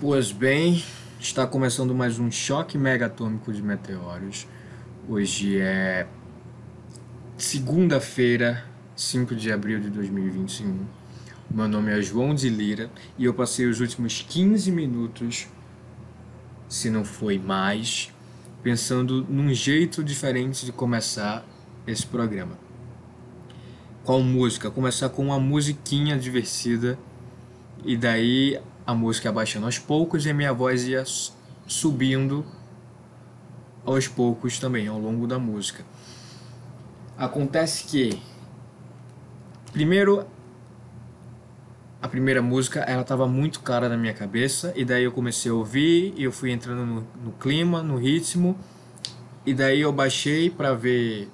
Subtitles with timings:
[0.00, 0.84] Pois bem,
[1.18, 4.46] está começando mais um choque megatômico de meteoros.
[5.08, 6.06] Hoje é
[7.36, 8.64] segunda-feira,
[8.94, 10.86] 5 de abril de 2021.
[11.50, 12.88] Meu nome é João de Lira
[13.18, 15.48] e eu passei os últimos 15 minutos,
[16.68, 18.14] se não foi mais,
[18.62, 21.44] pensando num jeito diferente de começar
[21.88, 22.56] esse programa.
[24.04, 24.70] Qual música?
[24.70, 26.96] Começar com uma musiquinha divertida
[27.84, 31.04] e daí a música abaixando aos poucos e a minha voz ia
[31.66, 32.42] subindo
[33.84, 35.84] aos poucos também ao longo da música.
[37.14, 38.18] Acontece que
[39.74, 40.26] primeiro
[42.00, 45.54] a primeira música ela estava muito clara na minha cabeça e daí eu comecei a
[45.54, 48.58] ouvir e eu fui entrando no, no clima, no ritmo
[49.44, 51.28] e daí eu baixei para ver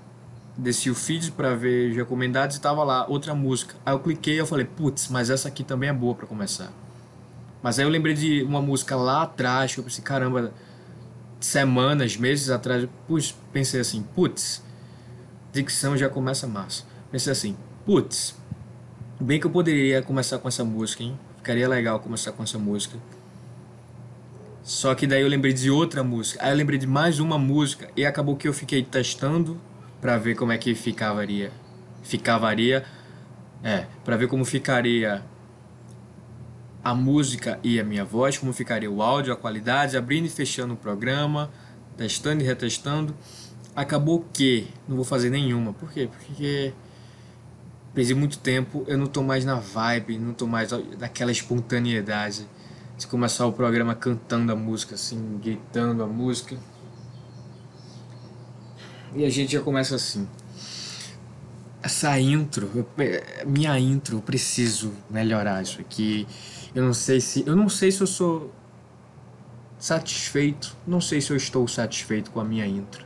[0.58, 3.76] desci o feed para ver os recomendados e tava lá outra música.
[3.86, 6.72] Aí eu cliquei eu falei, putz, mas essa aqui também é boa para começar.
[7.64, 10.52] Mas aí eu lembrei de uma música lá atrás, que eu pensei, caramba,
[11.40, 14.62] semanas, meses atrás, putz, pensei assim, putz,
[15.50, 16.84] dicção já começa massa.
[17.10, 18.36] Pensei assim, putz,
[19.18, 21.18] bem que eu poderia começar com essa música, hein?
[21.38, 22.98] Ficaria legal começar com essa música.
[24.62, 26.44] Só que daí eu lembrei de outra música.
[26.44, 29.58] Aí eu lembrei de mais uma música e acabou que eu fiquei testando
[30.02, 31.50] para ver como é que ficaria.
[32.02, 32.84] Ficavaria.
[33.62, 35.22] É, para ver como ficaria
[36.84, 40.74] a música e a minha voz, como ficaria o áudio, a qualidade, abrindo e fechando
[40.74, 41.50] o programa,
[41.96, 43.16] testando e retestando.
[43.74, 45.72] Acabou que não vou fazer nenhuma.
[45.72, 46.08] Por quê?
[46.12, 46.74] Porque
[47.94, 52.46] perdi muito tempo, eu não tô mais na vibe, não tô mais naquela espontaneidade
[52.98, 56.56] de começar o programa cantando a música, assim, gritando a música.
[59.14, 60.28] E a gente já começa assim.
[61.82, 62.70] Essa intro,
[63.46, 66.26] minha intro, eu preciso melhorar isso aqui.
[66.74, 67.44] Eu não sei se.
[67.46, 68.52] Eu não sei se eu sou
[69.78, 70.76] satisfeito.
[70.86, 73.04] Não sei se eu estou satisfeito com a minha intro.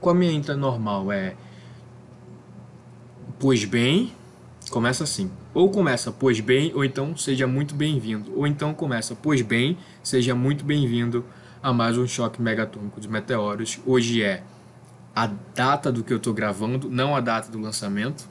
[0.00, 1.34] Com a minha intro é normal, é.
[3.38, 4.12] Pois bem,
[4.70, 5.30] começa assim.
[5.54, 8.36] Ou começa pois bem, ou então seja muito bem-vindo.
[8.36, 11.24] Ou então começa pois bem, seja muito bem-vindo
[11.62, 13.80] a mais um choque megatônico de meteoros.
[13.86, 14.42] Hoje é
[15.14, 18.28] a data do que eu estou gravando, não a data do lançamento.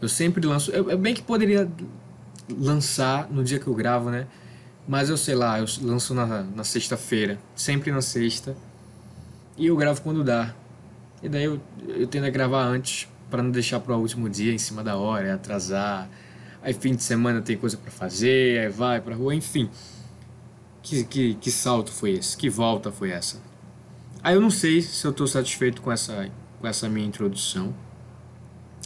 [0.00, 0.70] Eu sempre lanço.
[0.70, 1.70] Eu, eu bem que poderia
[2.50, 4.26] lançar no dia que eu gravo, né?
[4.86, 8.56] Mas eu sei lá, eu lanço na, na sexta-feira, sempre na sexta.
[9.56, 10.54] E eu gravo quando dá.
[11.22, 14.52] E daí eu, eu tendo a gravar antes, para não deixar para o último dia
[14.52, 16.08] em cima da hora, atrasar.
[16.62, 19.68] Aí fim de semana tem coisa para fazer, aí vai pra rua, enfim.
[20.82, 22.36] Que, que, que salto foi esse?
[22.36, 23.40] Que volta foi essa?
[24.22, 26.30] Aí eu não sei se eu estou satisfeito com essa,
[26.60, 27.74] com essa minha introdução.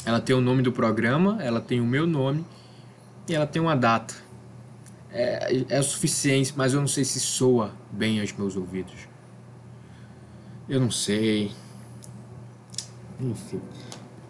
[0.07, 2.45] Ela tem o nome do programa, ela tem o meu nome
[3.31, 4.15] e ela tem uma data.
[5.13, 9.09] É, é o suficiente, mas eu não sei se soa bem aos meus ouvidos.
[10.69, 11.53] Eu não sei.
[13.21, 13.61] Enfim.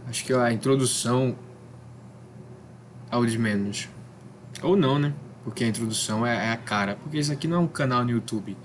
[0.07, 1.35] Acho que a introdução
[3.11, 3.89] ao de menos.
[4.63, 5.15] Ou não, né?
[5.45, 6.97] Porque a introdução é, é, a cara.
[6.97, 8.57] Porque isso aqui não é um canal no YouTube.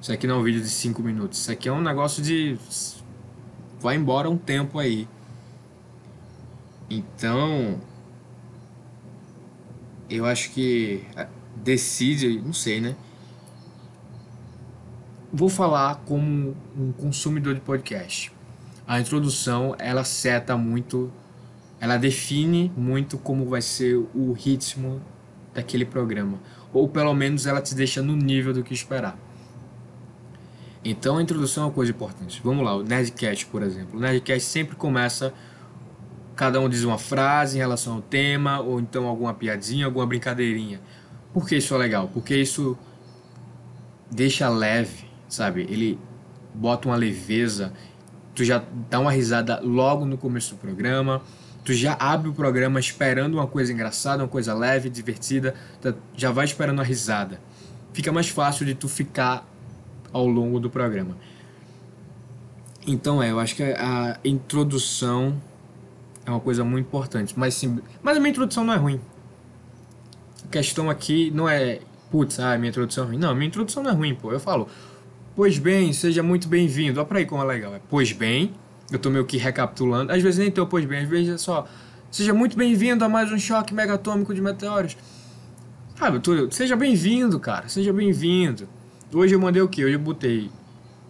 [0.00, 1.38] Isso aqui não é um vídeo de 5 minutos.
[1.38, 2.58] Isso aqui é um negócio de.
[3.80, 5.08] Vai embora um tempo aí.
[6.90, 7.80] Então
[10.08, 11.02] eu acho que
[11.56, 12.94] decide, não sei, né?
[15.32, 18.32] Vou falar como um consumidor de podcast.
[18.86, 21.12] A introdução, ela seta muito,
[21.80, 25.02] ela define muito como vai ser o ritmo
[25.52, 26.38] daquele programa.
[26.72, 29.18] Ou pelo menos ela te deixa no nível do que esperar.
[30.84, 32.40] Então a introdução é uma coisa importante.
[32.44, 33.98] Vamos lá, o Nerdcast, por exemplo.
[33.98, 35.34] O Nerdcast sempre começa
[36.36, 40.82] Cada um diz uma frase em relação ao tema, ou então alguma piadinha, alguma brincadeirinha.
[41.32, 42.10] Por que isso é legal?
[42.12, 42.76] Porque isso
[44.10, 45.62] deixa leve, sabe?
[45.62, 45.98] Ele
[46.54, 47.72] bota uma leveza,
[48.34, 51.22] tu já dá uma risada logo no começo do programa,
[51.64, 56.30] tu já abre o programa esperando uma coisa engraçada, uma coisa leve, divertida, tá, já
[56.30, 57.40] vai esperando a risada.
[57.94, 59.48] Fica mais fácil de tu ficar
[60.12, 61.16] ao longo do programa.
[62.86, 65.40] Então é, eu acho que a introdução
[66.26, 67.34] é uma coisa muito importante.
[67.38, 69.00] Mas, sim, mas a minha introdução não é ruim.
[70.44, 71.80] A questão aqui não é,
[72.10, 73.18] putz, ah, minha introdução é ruim.
[73.18, 74.32] Não, minha introdução não é ruim, pô.
[74.32, 74.68] Eu falo,
[75.34, 76.98] pois bem, seja muito bem-vindo.
[76.98, 77.74] Olha pra aí como é legal.
[77.74, 78.52] É, pois bem,
[78.90, 80.12] eu tô meio que recapitulando.
[80.12, 81.66] Às vezes nem tem o pois bem, às vezes é só,
[82.10, 84.96] seja muito bem-vindo a mais um choque megatômico de meteoros.
[85.96, 88.68] Sabe, tô, seja bem-vindo, cara, seja bem-vindo.
[89.14, 89.84] Hoje eu mandei o quê?
[89.84, 90.50] Hoje eu botei,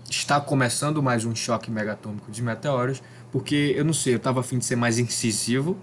[0.08, 3.02] está começando mais um choque megatômico de meteoros
[3.36, 5.76] porque eu não sei, eu tava afim de ser mais incisivo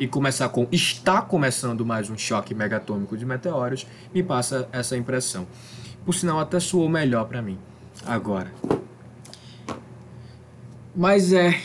[0.00, 5.46] e começar com está começando mais um choque megatômico de meteoros, me passa essa impressão.
[6.04, 7.56] Por sinal, até soou melhor para mim
[8.04, 8.52] agora.
[10.92, 11.56] Mas é.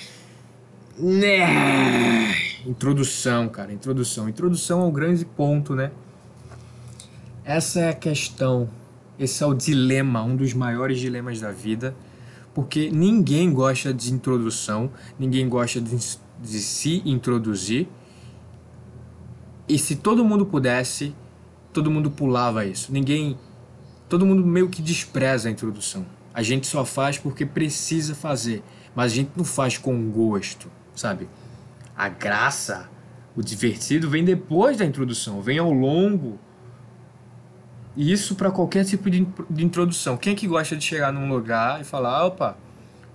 [0.99, 2.31] Né.
[2.67, 4.29] Introdução, cara, introdução.
[4.29, 5.89] Introdução é o grande ponto, né?
[7.43, 8.69] Essa é a questão.
[9.17, 11.95] Esse é o dilema, um dos maiores dilemas da vida.
[12.53, 15.95] Porque ninguém gosta de introdução, ninguém gosta de,
[16.41, 17.87] de se introduzir
[19.67, 21.15] e se todo mundo pudesse,
[21.71, 22.91] todo mundo pulava isso.
[22.91, 23.37] Ninguém.
[24.09, 26.05] Todo mundo meio que despreza a introdução.
[26.33, 28.63] A gente só faz porque precisa fazer,
[28.93, 31.29] mas a gente não faz com gosto, sabe?
[31.95, 32.89] A graça,
[33.35, 36.39] o divertido vem depois da introdução, vem ao longo.
[37.95, 40.17] E isso para qualquer tipo de, de introdução.
[40.17, 42.57] Quem é que gosta de chegar num lugar e falar, opa,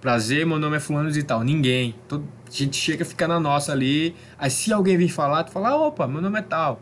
[0.01, 1.43] prazer, meu nome é fulano e tal?
[1.43, 1.95] Ninguém.
[2.07, 4.15] Todo, a gente chega, fica na nossa ali.
[4.39, 6.81] Aí se alguém vir falar, tu fala, opa, meu nome é tal.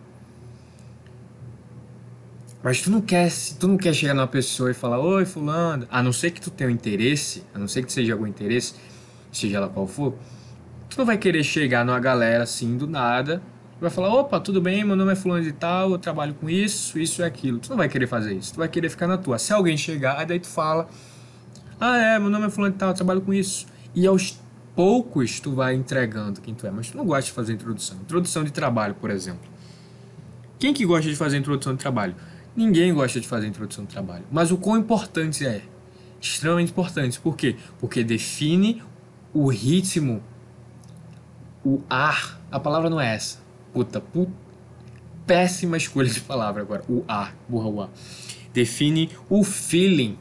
[2.62, 6.02] Mas tu não quer, tu não quer chegar numa pessoa e falar, oi fulano, a
[6.02, 8.74] não ser que tu tenha um interesse, a não ser que seja algum interesse,
[9.30, 10.14] seja ela qual for,
[10.90, 13.40] tu não vai querer chegar numa galera assim do nada,
[13.80, 16.98] vai falar, opa, tudo bem, meu nome é fulano de tal, eu trabalho com isso,
[16.98, 17.58] isso e aquilo.
[17.58, 19.38] Tu não vai querer fazer isso, tu vai querer ficar na tua.
[19.38, 20.88] Se alguém chegar, aí daí tu fala,
[21.78, 23.66] ah é, meu nome é fulano de tal, eu trabalho com isso.
[23.94, 24.40] E aos
[24.74, 27.98] poucos tu vai entregando quem tu é, mas tu não gosta de fazer introdução.
[27.98, 29.48] Introdução de trabalho, por exemplo.
[30.58, 32.14] Quem que gosta de fazer introdução de trabalho?
[32.56, 34.24] Ninguém gosta de fazer introdução de trabalho.
[34.30, 35.62] Mas o quão importante é?
[36.18, 37.20] Extremamente importante.
[37.20, 37.56] Por quê?
[37.78, 38.82] Porque define
[39.34, 40.22] o ritmo,
[41.62, 42.40] o ar.
[42.50, 43.45] A palavra não é essa.
[43.76, 44.32] Puta, puta
[45.26, 46.82] péssima escolha de palavra agora.
[46.88, 47.90] O ar, burra o ar.
[48.54, 50.18] Define o feeling.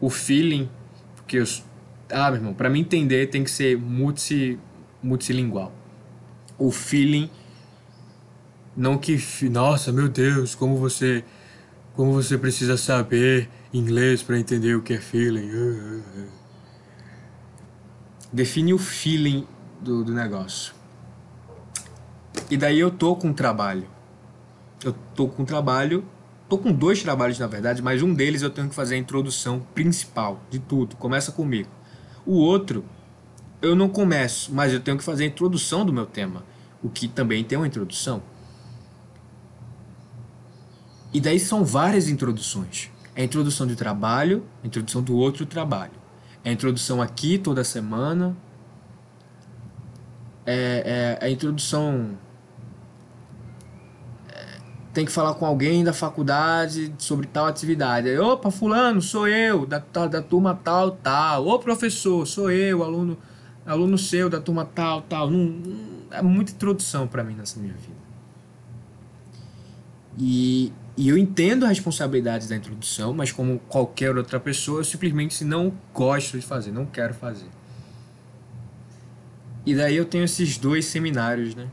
[0.00, 0.70] O feeling,
[1.16, 1.62] porque os,
[2.08, 4.58] ah, meu irmão, para me entender tem que ser multi,
[5.02, 5.70] multilingual.
[6.56, 7.28] O feeling
[8.74, 9.18] não que
[9.50, 11.22] nossa, meu Deus, como você
[11.92, 16.02] como você precisa saber inglês para entender o que é feeling.
[18.32, 19.46] Define o feeling
[19.82, 20.79] do, do negócio.
[22.50, 23.88] E daí eu tô com trabalho.
[24.84, 26.04] Eu tô com trabalho,
[26.48, 29.60] tô com dois trabalhos na verdade, mas um deles eu tenho que fazer a introdução
[29.74, 30.96] principal de tudo.
[30.96, 31.68] Começa comigo.
[32.24, 32.84] O outro,
[33.60, 36.44] eu não começo, mas eu tenho que fazer a introdução do meu tema,
[36.82, 38.22] o que também tem uma introdução.
[41.12, 42.90] E daí são várias introduções.
[43.14, 45.92] É a introdução de trabalho, a introdução do outro trabalho.
[46.44, 48.36] É a introdução aqui toda semana.
[50.50, 52.16] É, é a introdução
[54.92, 58.08] tem que falar com alguém da faculdade sobre tal atividade.
[58.08, 61.46] Aí, opa, fulano, sou eu, da, da, da turma tal, tal.
[61.46, 63.16] Ô professor, sou eu, aluno,
[63.64, 65.30] aluno seu da turma tal, tal.
[65.30, 68.00] Não, não é muita introdução para mim nessa minha vida.
[70.18, 75.44] E, e eu entendo a responsabilidade da introdução, mas como qualquer outra pessoa, eu simplesmente
[75.44, 77.48] não gosto de fazer, não quero fazer.
[79.64, 81.68] E daí eu tenho esses dois seminários, né?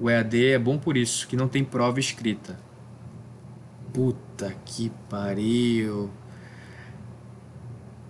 [0.00, 2.58] O EAD é bom por isso, que não tem prova escrita.
[3.92, 6.10] Puta que pariu.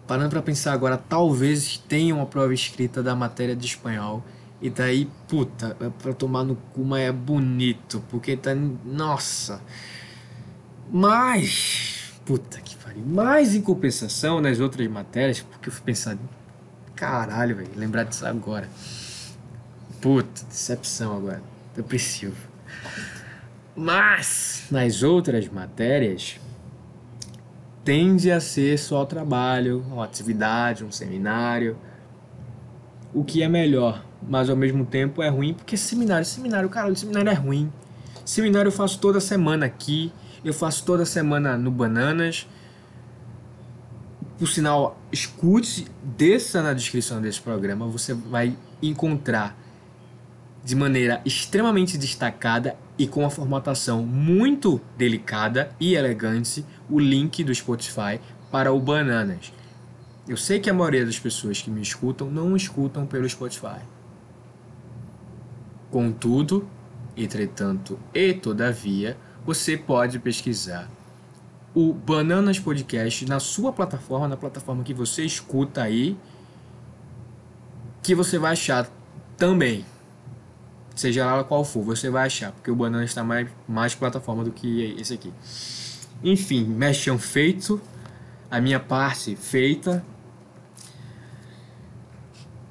[0.06, 4.24] Parando para pensar agora, talvez tenha uma prova escrita da matéria de espanhol.
[4.60, 8.02] E daí, puta, é pra tomar no cu, mas é bonito.
[8.10, 8.54] Porque tá.
[8.54, 9.62] Nossa!
[10.92, 12.12] Mas.
[12.24, 13.04] Puta que pariu.
[13.06, 16.16] Mais em compensação nas outras matérias, porque eu fui pensar.
[17.00, 18.68] Caralho, velho, lembrar disso agora.
[20.02, 21.42] Puta, decepção agora
[21.74, 22.36] depressivo.
[23.74, 26.38] Mas nas outras matérias
[27.82, 31.78] tende a ser só trabalho, uma atividade, um seminário.
[33.14, 36.96] O que é melhor, mas ao mesmo tempo é ruim, porque seminário, seminário, cara, o
[36.96, 37.72] seminário é ruim.
[38.26, 40.12] Seminário eu faço toda semana aqui,
[40.44, 42.46] eu faço toda semana no Bananas.
[44.40, 49.54] Por sinal, escute, desça na descrição desse programa, você vai encontrar
[50.64, 57.54] de maneira extremamente destacada e com a formatação muito delicada e elegante o link do
[57.54, 58.18] Spotify
[58.50, 59.52] para o Bananas.
[60.26, 63.82] Eu sei que a maioria das pessoas que me escutam não escutam pelo Spotify.
[65.90, 66.66] Contudo,
[67.14, 70.88] entretanto e todavia, você pode pesquisar
[71.74, 76.16] o Bananas Podcast na sua plataforma, na plataforma que você escuta aí,
[78.02, 78.88] que você vai achar
[79.36, 79.84] também
[81.00, 84.52] seja lá qual for, você vai achar, porque o Banana está mais, mais plataforma do
[84.52, 85.32] que esse aqui.
[86.22, 87.80] Enfim, mexão feito,
[88.50, 90.04] a minha parte feita.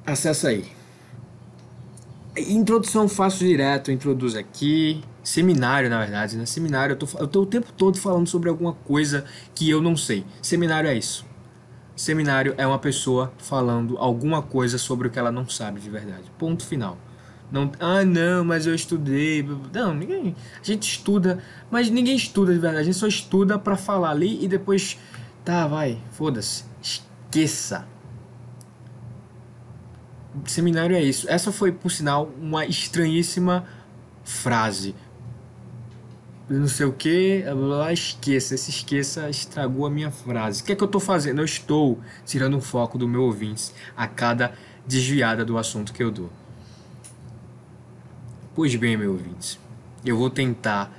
[0.06, 0.79] Acessa aí.
[2.48, 5.02] Introdução faço direto, introduzo aqui.
[5.22, 6.46] Seminário, na verdade, né?
[6.46, 9.96] Seminário, eu tô, eu tô o tempo todo falando sobre alguma coisa que eu não
[9.96, 10.24] sei.
[10.42, 11.24] Seminário é isso.
[11.94, 16.24] Seminário é uma pessoa falando alguma coisa sobre o que ela não sabe de verdade.
[16.38, 16.96] Ponto final.
[17.52, 19.46] Não, ah, não, mas eu estudei.
[19.72, 20.34] Não, ninguém.
[20.60, 22.82] A gente estuda, mas ninguém estuda de verdade.
[22.82, 24.98] A gente só estuda para falar ali e depois.
[25.44, 26.64] Tá, vai, foda-se.
[26.80, 27.86] Esqueça.
[30.46, 31.28] Seminário é isso.
[31.28, 33.66] Essa foi, por sinal, uma estranhíssima
[34.24, 34.94] frase.
[36.48, 37.44] Não sei o que,
[37.92, 38.54] esqueça.
[38.54, 40.62] Esse esqueça estragou a minha frase.
[40.62, 41.40] O que é que eu estou fazendo?
[41.40, 44.52] Eu estou tirando o foco do meu ouvinte a cada
[44.86, 46.30] desviada do assunto que eu dou.
[48.54, 49.60] Pois bem, meu ouvinte,
[50.04, 50.92] eu vou tentar.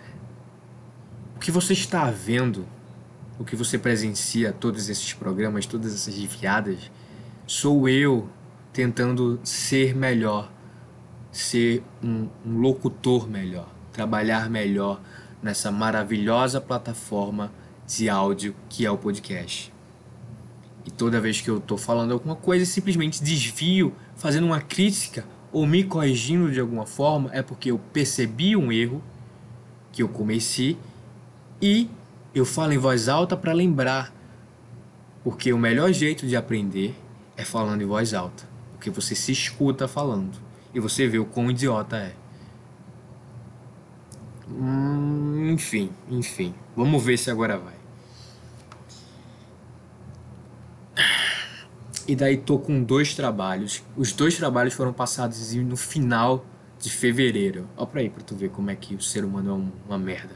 [1.35, 2.65] O que você está vendo,
[3.37, 6.89] o que você presencia, todos esses programas, todas essas desviadas,
[7.45, 8.29] sou eu
[8.73, 10.51] tentando ser melhor,
[11.31, 15.01] ser um, um locutor melhor, trabalhar melhor
[15.41, 17.51] nessa maravilhosa plataforma
[17.87, 19.73] de áudio que é o podcast.
[20.85, 25.65] E toda vez que eu estou falando alguma coisa, simplesmente desvio, fazendo uma crítica ou
[25.67, 29.03] me corrigindo de alguma forma, é porque eu percebi um erro
[29.91, 30.77] que eu comeci
[31.61, 31.89] e
[32.33, 34.13] eu falo em voz alta para lembrar.
[35.23, 36.95] Porque o melhor jeito de aprender
[37.37, 38.50] é falando em voz alta.
[38.81, 40.39] Porque você se escuta falando
[40.73, 42.15] e você vê o quão idiota é.
[44.49, 46.55] Hum, enfim, enfim.
[46.75, 47.75] Vamos ver se agora vai.
[52.07, 53.83] E daí tô com dois trabalhos.
[53.95, 56.43] Os dois trabalhos foram passados no final
[56.79, 57.69] de fevereiro.
[57.77, 60.35] Ó pra aí pra tu ver como é que o ser humano é uma merda.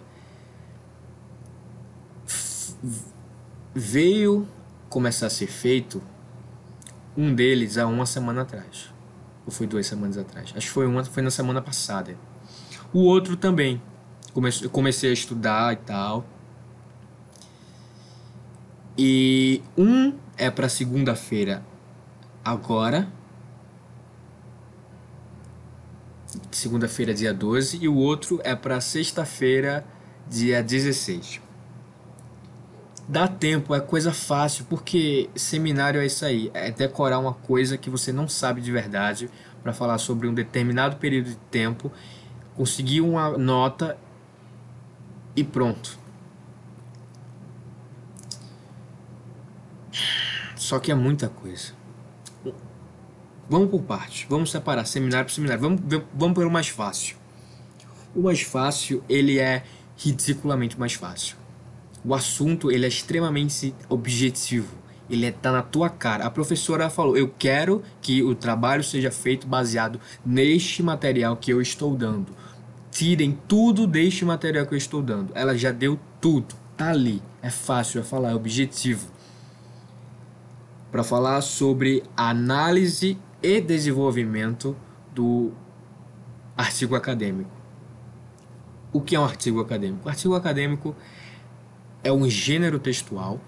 [3.73, 4.47] Veio
[4.87, 5.99] começar a ser feito
[7.17, 8.93] um deles há uma semana atrás.
[9.45, 10.53] Ou foi duas semanas atrás?
[10.55, 12.17] Acho que foi uma, foi na semana passada.
[12.91, 13.81] O outro também.
[14.33, 16.25] Comecei, comecei a estudar e tal.
[18.97, 21.63] E um é para segunda-feira
[22.43, 23.07] agora.
[26.51, 27.77] Segunda-feira, dia 12.
[27.81, 29.85] E o outro é para sexta-feira,
[30.27, 31.44] dia 16.
[33.07, 37.87] Dá tempo, é coisa fácil, porque seminário é isso aí, é decorar uma coisa que
[37.87, 39.29] você não sabe de verdade
[39.61, 41.91] para falar sobre um determinado período de tempo,
[42.55, 43.95] conseguir uma nota
[45.35, 45.99] e pronto.
[50.55, 51.73] Só que é muita coisa.
[53.47, 55.61] Vamos por partes, vamos separar seminário por seminário.
[55.61, 55.81] Vamos,
[56.11, 57.17] vamos pelo mais fácil.
[58.15, 59.63] O mais fácil, ele é
[59.95, 61.44] ridiculamente mais fácil.
[62.05, 64.75] O assunto, ele é extremamente objetivo.
[65.09, 66.25] Ele está na tua cara.
[66.25, 71.61] A professora falou: Eu quero que o trabalho seja feito baseado neste material que eu
[71.61, 72.33] estou dando.
[72.91, 75.31] Tirem tudo deste material que eu estou dando.
[75.35, 76.55] Ela já deu tudo.
[76.77, 77.21] Tá ali.
[77.41, 79.15] É fácil, é falar, é objetivo
[80.95, 84.73] para falar sobre análise e desenvolvimento
[85.13, 85.51] do
[86.55, 87.51] artigo acadêmico.
[88.93, 90.05] O que é um artigo acadêmico?
[90.05, 90.95] O artigo acadêmico
[92.05, 93.41] é um gênero textual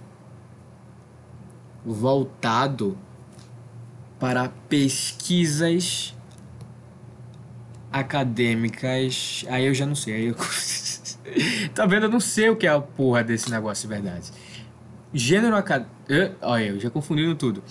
[1.85, 2.97] voltado
[4.19, 6.15] para pesquisas
[7.91, 9.45] acadêmicas.
[9.47, 10.15] Aí eu já não sei.
[10.15, 10.35] Aí eu...
[11.73, 12.07] tá vendo?
[12.07, 14.31] Eu não sei o que é a porra desse negócio de verdade.
[15.13, 15.95] Gênero acadêmico.
[16.41, 17.63] Olha, eu já confundindo tudo.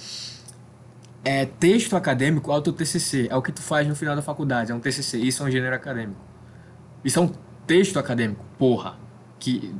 [1.24, 3.26] É texto acadêmico, auto TCC.
[3.28, 4.70] É o que tu faz no final da faculdade.
[4.70, 5.18] É um TCC.
[5.18, 6.20] Isso é um gênero acadêmico.
[7.04, 7.32] Isso é um
[7.66, 8.44] texto acadêmico.
[8.56, 8.96] Porra.
[9.40, 9.74] Que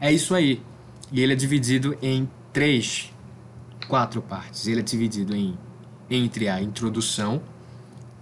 [0.00, 0.62] é isso aí.
[1.12, 3.12] E ele é dividido em três,
[3.88, 4.66] quatro partes.
[4.66, 5.56] Ele é dividido em
[6.08, 7.42] entre a introdução,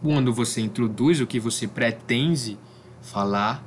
[0.00, 2.58] quando você introduz o que você pretende
[3.02, 3.62] falar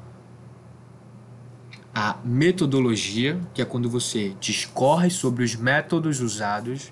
[1.93, 6.91] a metodologia, que é quando você discorre sobre os métodos usados,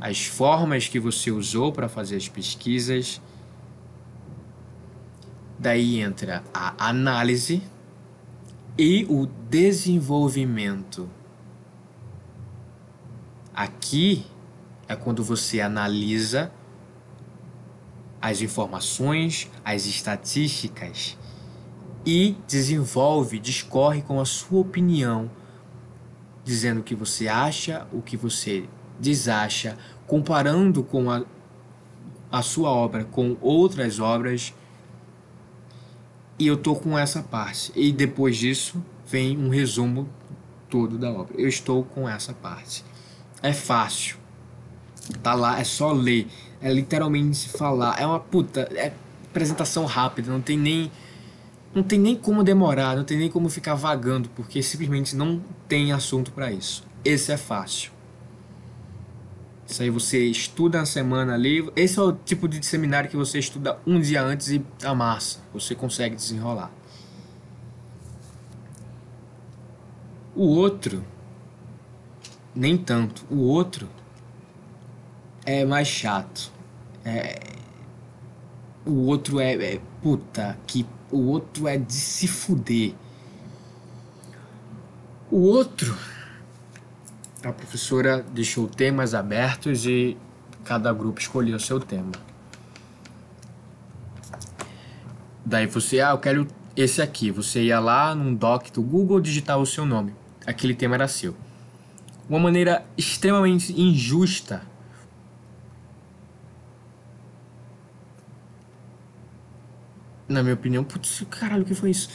[0.00, 3.20] as formas que você usou para fazer as pesquisas.
[5.58, 7.62] Daí entra a análise
[8.80, 11.06] e o desenvolvimento.
[13.54, 14.24] Aqui
[14.88, 16.50] é quando você analisa
[18.22, 21.18] as informações, as estatísticas
[22.06, 25.30] e desenvolve, discorre com a sua opinião,
[26.42, 28.66] dizendo o que você acha, o que você
[28.98, 31.22] desacha, comparando com a,
[32.32, 34.54] a sua obra com outras obras.
[36.40, 37.70] E eu tô com essa parte.
[37.76, 40.08] E depois disso vem um resumo
[40.70, 41.34] todo da obra.
[41.38, 42.82] Eu estou com essa parte.
[43.42, 44.16] É fácil.
[45.22, 46.26] Tá lá, é só ler.
[46.62, 48.00] É literalmente falar.
[48.00, 48.62] É uma puta.
[48.74, 48.90] É
[49.28, 50.90] apresentação rápida, não tem nem.
[51.74, 55.92] Não tem nem como demorar, não tem nem como ficar vagando, porque simplesmente não tem
[55.92, 56.82] assunto para isso.
[57.04, 57.92] Esse é fácil.
[59.70, 61.70] Isso aí você estuda na semana ali.
[61.76, 65.38] Esse é o tipo de seminário que você estuda um dia antes e amassa.
[65.54, 66.72] Você consegue desenrolar.
[70.34, 71.04] O outro,
[72.52, 73.24] nem tanto.
[73.30, 73.88] O outro
[75.46, 76.50] é mais chato.
[77.04, 77.38] É,
[78.84, 82.92] o outro é, é puta que o outro é de se fuder.
[85.30, 85.96] O outro
[87.42, 90.16] a professora deixou temas abertos e
[90.64, 92.12] cada grupo escolheu o seu tema.
[95.44, 97.30] Daí você, ah, eu quero esse aqui.
[97.30, 100.14] Você ia lá num doc do Google digitar o seu nome.
[100.46, 101.34] Aquele tema era seu.
[102.28, 104.62] Uma maneira extremamente injusta.
[110.28, 112.08] Na minha opinião, putz, caralho, o que foi isso?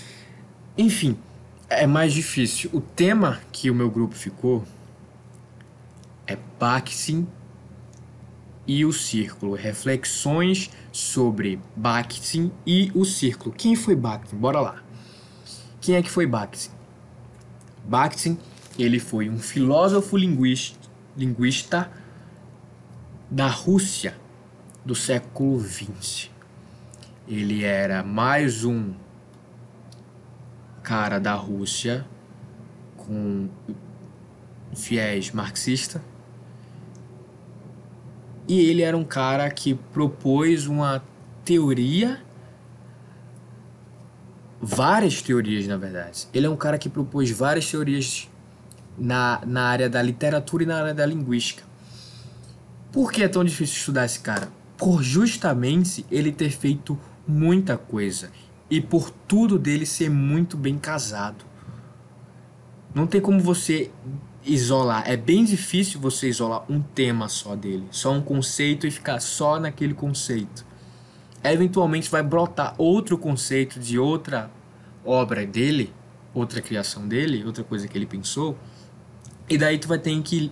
[0.77, 1.17] Enfim,
[1.69, 2.69] é mais difícil.
[2.71, 4.63] O tema que o meu grupo ficou
[6.27, 7.27] é Bakhtin
[8.67, 9.53] e o Círculo.
[9.53, 13.53] Reflexões sobre Bakhtin e o Círculo.
[13.53, 14.35] Quem foi Bakhtin?
[14.35, 14.83] Bora lá.
[15.79, 16.71] Quem é que foi Bakhtin?
[17.83, 18.39] Bakhtin,
[18.77, 21.91] ele foi um filósofo linguista, linguista
[23.29, 24.17] da Rússia
[24.83, 26.29] do século XX.
[27.27, 28.93] Ele era mais um
[30.81, 32.05] cara da Rússia
[32.97, 33.49] com
[34.75, 36.01] fiéis marxista
[38.47, 41.03] e ele era um cara que propôs uma
[41.43, 42.21] teoria,
[44.61, 46.27] várias teorias na verdade.
[46.33, 48.29] Ele é um cara que propôs várias teorias
[48.97, 51.63] na, na área da literatura e na área da linguística.
[52.91, 54.47] Por que é tão difícil estudar esse cara?
[54.77, 56.97] Por justamente ele ter feito
[57.27, 58.29] muita coisa
[58.69, 61.45] e por tudo dele ser muito bem casado.
[62.93, 63.91] Não tem como você
[64.45, 65.03] isolar.
[65.09, 69.59] É bem difícil você isolar um tema só dele, só um conceito e ficar só
[69.59, 70.65] naquele conceito.
[71.43, 74.49] Eventualmente vai brotar outro conceito de outra
[75.03, 75.93] obra dele,
[76.33, 78.57] outra criação dele, outra coisa que ele pensou,
[79.49, 80.51] e daí tu vai ter que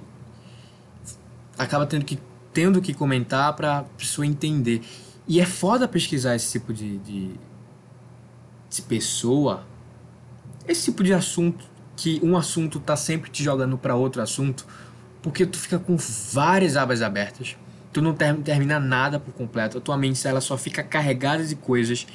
[1.57, 2.19] acaba tendo que
[2.53, 4.81] tendo que comentar para pessoa entender.
[5.27, 7.31] E é foda pesquisar esse tipo de, de,
[8.69, 9.65] de pessoa,
[10.67, 14.65] esse tipo de assunto que um assunto tá sempre te jogando para outro assunto,
[15.21, 15.97] porque tu fica com
[16.31, 17.55] várias abas abertas,
[17.91, 21.55] tu não ter, termina nada por completo, a tua mente ela só fica carregada de
[21.55, 22.07] coisas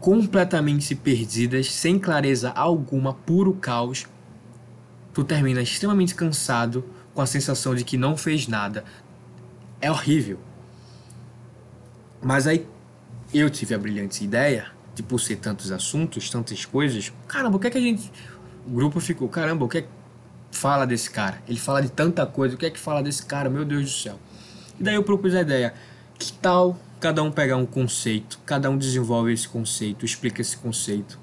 [0.00, 4.06] completamente perdidas, sem clareza alguma, puro caos.
[5.12, 8.84] Tu termina extremamente cansado, com a sensação de que não fez nada.
[9.80, 10.38] É horrível.
[12.22, 12.66] Mas aí
[13.32, 17.66] eu tive a brilhante ideia de por ser tantos assuntos, tantas coisas, caramba, o que
[17.66, 18.12] é que a gente.
[18.66, 19.88] O grupo ficou, caramba, o que é que
[20.52, 21.42] fala desse cara?
[21.48, 23.48] Ele fala de tanta coisa, o que é que fala desse cara?
[23.48, 24.18] Meu Deus do céu.
[24.78, 25.72] E daí eu propus a ideia:
[26.18, 31.18] que tal cada um pegar um conceito, cada um desenvolve esse conceito, explica esse conceito,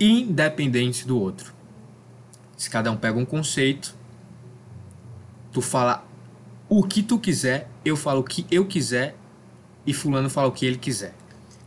[0.00, 1.52] independente do outro.
[2.56, 3.94] Se cada um pega um conceito,
[5.52, 6.02] tu fala
[6.66, 9.14] o que tu quiser, eu falo o que eu quiser
[9.86, 11.14] e fulano fala o que ele quiser.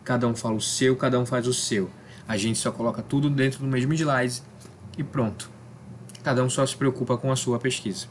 [0.09, 1.87] Cada um fala o seu, cada um faz o seu.
[2.27, 4.41] A gente só coloca tudo dentro do mesmo slide
[4.97, 5.51] e pronto.
[6.23, 8.07] Cada um só se preocupa com a sua pesquisa.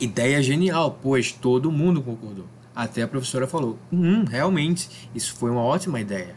[0.00, 2.46] Ideia genial, pois todo mundo concordou.
[2.72, 6.36] Até a professora falou: Hum, realmente, isso foi uma ótima ideia.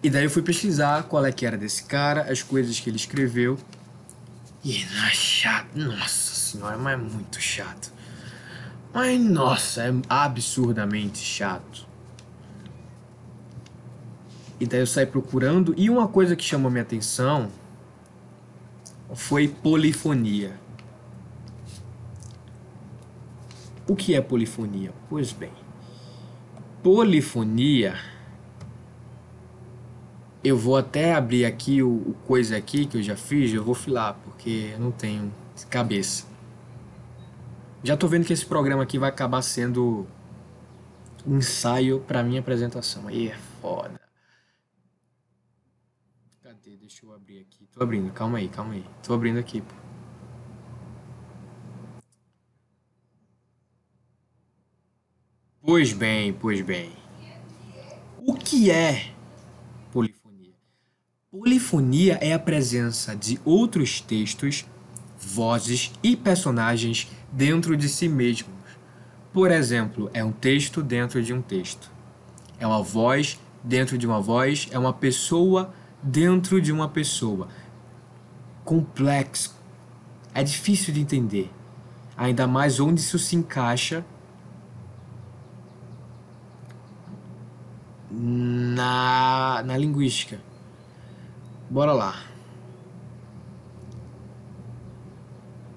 [0.00, 2.98] E daí eu fui pesquisar qual é que era desse cara, as coisas que ele
[2.98, 3.58] escreveu.
[4.62, 7.92] E é chato, nossa senhora, mas é muito chato.
[8.92, 11.86] Mas nossa, é absurdamente chato.
[14.58, 15.74] E daí eu saí procurando.
[15.76, 17.50] E uma coisa que chamou minha atenção
[19.14, 20.58] foi polifonia.
[23.88, 24.92] O que é polifonia?
[25.08, 25.52] Pois bem,
[26.82, 27.96] polifonia.
[30.42, 33.74] Eu vou até abrir aqui o, o coisa aqui que eu já fiz, eu vou
[33.74, 35.32] filar porque eu não tenho
[35.68, 36.29] cabeça.
[37.82, 40.06] Já tô vendo que esse programa aqui vai acabar sendo
[41.26, 43.08] um ensaio para minha apresentação.
[43.08, 43.98] Aí é foda.
[46.42, 46.76] Cadê?
[46.76, 47.66] Deixa eu abrir aqui.
[47.72, 48.84] Tô abrindo, calma aí, calma aí.
[49.02, 49.74] Tô abrindo aqui, pô.
[55.62, 56.92] Pois bem, pois bem.
[58.18, 59.14] O que é
[59.90, 60.52] polifonia?
[61.30, 64.66] Polifonia é a presença de outros textos
[65.20, 68.54] vozes e personagens dentro de si mesmos.
[69.32, 71.90] Por exemplo, é um texto dentro de um texto.
[72.58, 77.48] É uma voz dentro de uma voz, é uma pessoa dentro de uma pessoa.
[78.64, 79.54] Complexo.
[80.34, 81.50] É difícil de entender.
[82.16, 84.04] Ainda mais onde isso se encaixa
[88.10, 90.40] na, na linguística.
[91.68, 92.29] Bora lá.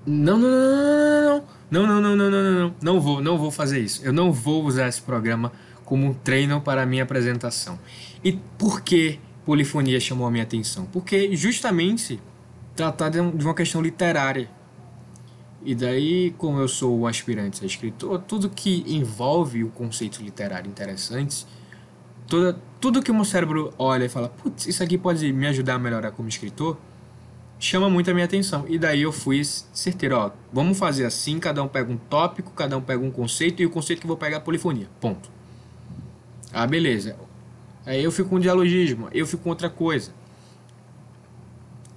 [0.05, 0.49] Não, não,
[1.71, 4.01] não, não, não, não, não, não, não, não, não, não vou, não vou fazer isso.
[4.03, 5.51] Eu não vou usar esse programa
[5.85, 7.79] como um treino para a minha apresentação.
[8.23, 10.85] E por que polifonia chamou a minha atenção?
[10.85, 12.19] Porque justamente
[12.75, 14.49] tratar de uma questão literária.
[15.65, 20.69] E daí, como eu sou um aspirante a escritor, tudo que envolve o conceito literário
[20.69, 21.45] interessante,
[22.27, 25.75] toda, tudo que o meu cérebro olha e fala, putz, isso aqui pode me ajudar
[25.75, 26.77] a melhorar como escritor,
[27.63, 28.65] chama muito a minha atenção.
[28.67, 32.77] E daí eu fui certeiro, ó, vamos fazer assim, cada um pega um tópico, cada
[32.77, 34.89] um pega um conceito, e o conceito que eu vou pegar é a polifonia.
[34.99, 35.29] Ponto.
[36.51, 37.15] Ah, beleza.
[37.85, 40.11] Aí eu fico com dialogismo, eu fico com outra coisa.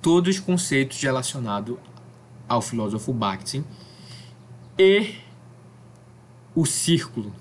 [0.00, 1.76] Todos os conceitos relacionados
[2.48, 3.64] ao filósofo Bakhtin
[4.78, 5.16] e
[6.54, 7.34] o círculo.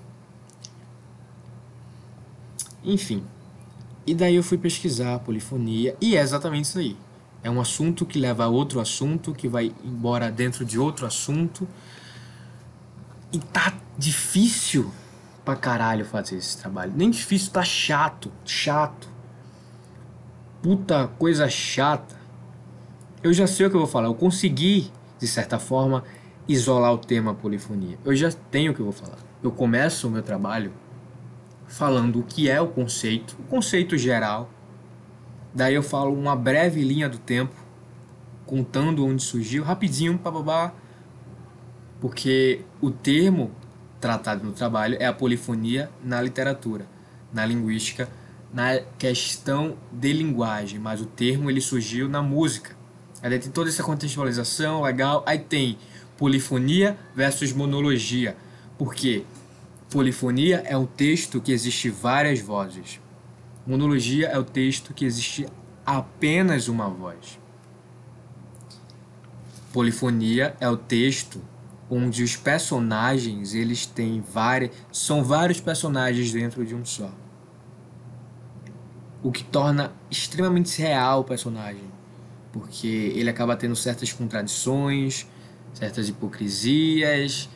[2.82, 3.24] Enfim.
[4.04, 6.96] E daí eu fui pesquisar a polifonia e é exatamente isso aí.
[7.46, 11.68] É um assunto que leva a outro assunto, que vai embora dentro de outro assunto.
[13.32, 14.90] E tá difícil
[15.44, 16.92] pra caralho fazer esse trabalho.
[16.96, 19.08] Nem difícil, tá chato, chato.
[20.60, 22.16] Puta coisa chata.
[23.22, 24.08] Eu já sei o que eu vou falar.
[24.08, 26.02] Eu consegui, de certa forma,
[26.48, 27.96] isolar o tema polifonia.
[28.04, 29.18] Eu já tenho o que eu vou falar.
[29.40, 30.72] Eu começo o meu trabalho
[31.68, 34.50] falando o que é o conceito, o conceito geral.
[35.56, 37.54] Daí eu falo uma breve linha do tempo,
[38.44, 40.74] contando onde surgiu, rapidinho, bababá.
[41.98, 43.50] Porque o termo
[43.98, 46.86] tratado no trabalho é a polifonia na literatura,
[47.32, 48.06] na linguística,
[48.52, 52.76] na questão de linguagem, mas o termo ele surgiu na música.
[53.22, 55.78] Aí tem toda essa contextualização legal, aí tem
[56.18, 58.36] polifonia versus monologia,
[58.76, 59.24] porque
[59.90, 63.00] polifonia é um texto que existe várias vozes.
[63.66, 65.44] Monologia é o texto que existe
[65.84, 67.36] apenas uma voz.
[69.72, 71.42] Polifonia é o texto
[71.90, 77.10] onde os personagens eles têm várias são vários personagens dentro de um só.
[79.20, 81.84] O que torna extremamente real o personagem
[82.52, 85.26] porque ele acaba tendo certas contradições
[85.74, 87.48] certas hipocrisias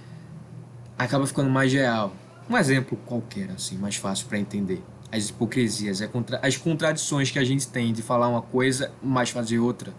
[0.98, 2.12] acaba ficando mais real.
[2.48, 6.00] Um exemplo qualquer assim mais fácil para entender as hipocrisias
[6.42, 9.92] as contradições que a gente tem de falar uma coisa mas fazer outra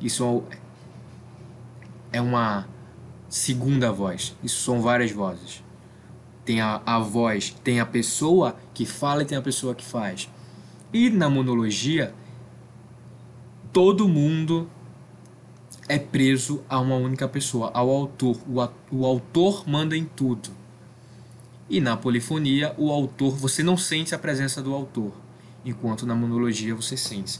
[0.00, 0.44] isso
[2.12, 2.66] é uma
[3.28, 4.36] segunda voz.
[4.42, 5.62] Isso são várias vozes.
[6.44, 10.30] Tem a, a voz, tem a pessoa que fala e tem a pessoa que faz.
[10.92, 12.14] E na monologia,
[13.72, 14.70] todo mundo
[15.88, 18.38] é preso a uma única pessoa, ao autor.
[18.46, 20.50] O, o autor manda em tudo.
[21.68, 25.12] E na polifonia, o autor, você não sente a presença do autor,
[25.64, 27.38] enquanto na monologia você sente.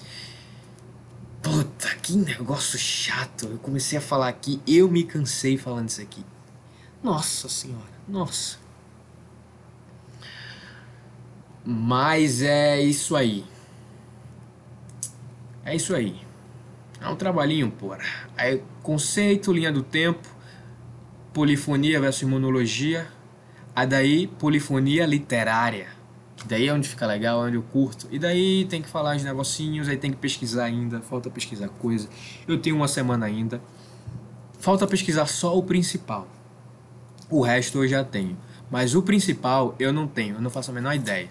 [1.43, 3.47] Puta, que negócio chato.
[3.47, 6.25] Eu comecei a falar aqui, eu me cansei falando isso aqui.
[7.03, 8.59] Nossa senhora, nossa.
[11.65, 13.45] Mas é isso aí.
[15.65, 16.21] É isso aí.
[17.01, 18.01] É um trabalhinho, porra.
[18.37, 20.27] Aí, conceito, linha do tempo,
[21.33, 23.07] polifonia versus monologia.
[23.79, 25.99] Aí daí, polifonia literária
[26.47, 28.09] daí é onde fica legal, onde eu curto.
[28.11, 32.09] E daí tem que falar de negocinhos, aí tem que pesquisar ainda, falta pesquisar coisa.
[32.47, 33.61] Eu tenho uma semana ainda.
[34.59, 36.27] Falta pesquisar só o principal.
[37.31, 38.37] O resto eu já tenho.
[38.71, 41.31] Mas o principal eu não tenho, eu não faço a menor ideia.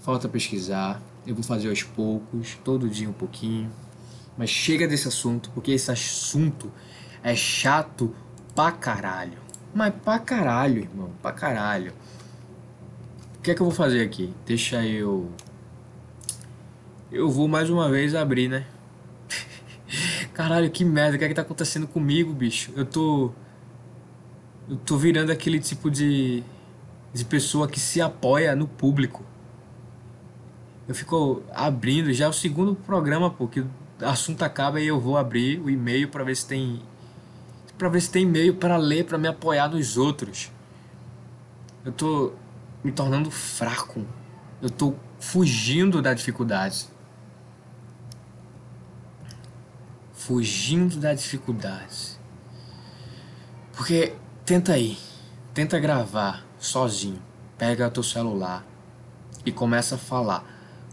[0.00, 3.70] Falta pesquisar, eu vou fazer aos poucos, todo dia um pouquinho.
[4.38, 6.72] Mas chega desse assunto, porque esse assunto
[7.22, 8.14] é chato
[8.54, 9.43] pra caralho.
[9.74, 11.92] Mas pra caralho, irmão, pra caralho
[13.44, 14.32] que é que eu vou fazer aqui?
[14.46, 15.30] Deixa eu.
[17.12, 18.66] Eu vou mais uma vez abrir, né?
[20.32, 22.72] Caralho, que merda, o que é que tá acontecendo comigo, bicho?
[22.74, 23.30] Eu tô.
[24.68, 26.42] Eu tô virando aquele tipo de.
[27.12, 29.22] de pessoa que se apoia no público.
[30.88, 34.98] Eu fico abrindo já é o segundo programa, pô, que o assunto acaba e eu
[34.98, 36.80] vou abrir o e-mail para ver se tem.
[37.84, 40.50] Para ver se tem e-mail para ler, para me apoiar nos outros.
[41.84, 42.32] Eu tô
[42.82, 44.06] me tornando fraco.
[44.62, 46.86] Eu estou fugindo da dificuldade.
[50.14, 52.18] fugindo da dificuldade.
[53.74, 54.14] Porque
[54.46, 54.96] tenta aí,
[55.52, 57.20] tenta gravar sozinho.
[57.58, 58.64] Pega teu celular
[59.44, 60.42] e começa a falar.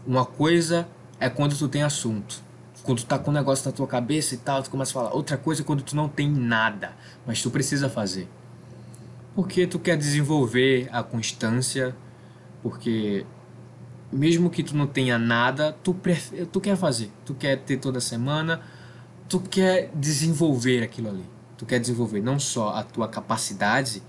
[0.06, 0.86] Uma coisa
[1.18, 2.42] é quando tu tem assunto.
[2.82, 5.14] Quando tu tá com um negócio na tua cabeça e tal, tu começa a falar.
[5.14, 6.92] Outra coisa quando tu não tem nada,
[7.26, 8.28] mas tu precisa fazer.
[9.34, 11.94] Porque tu quer desenvolver a constância,
[12.62, 13.24] porque
[14.12, 16.32] mesmo que tu não tenha nada, tu, pref...
[16.52, 17.10] tu quer fazer.
[17.24, 18.60] Tu quer ter toda semana,
[19.28, 21.24] tu quer desenvolver aquilo ali.
[21.56, 24.02] Tu quer desenvolver não só a tua capacidade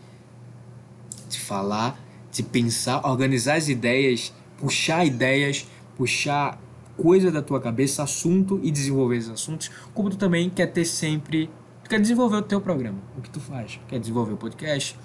[1.30, 1.98] de falar,
[2.32, 6.60] de pensar, organizar as ideias, puxar ideias, puxar
[6.98, 11.50] coisa da tua cabeça, assunto e desenvolver esses assuntos, como tu também quer ter sempre,
[11.84, 14.98] tu quer desenvolver o teu programa, o que tu faz, quer desenvolver o podcast,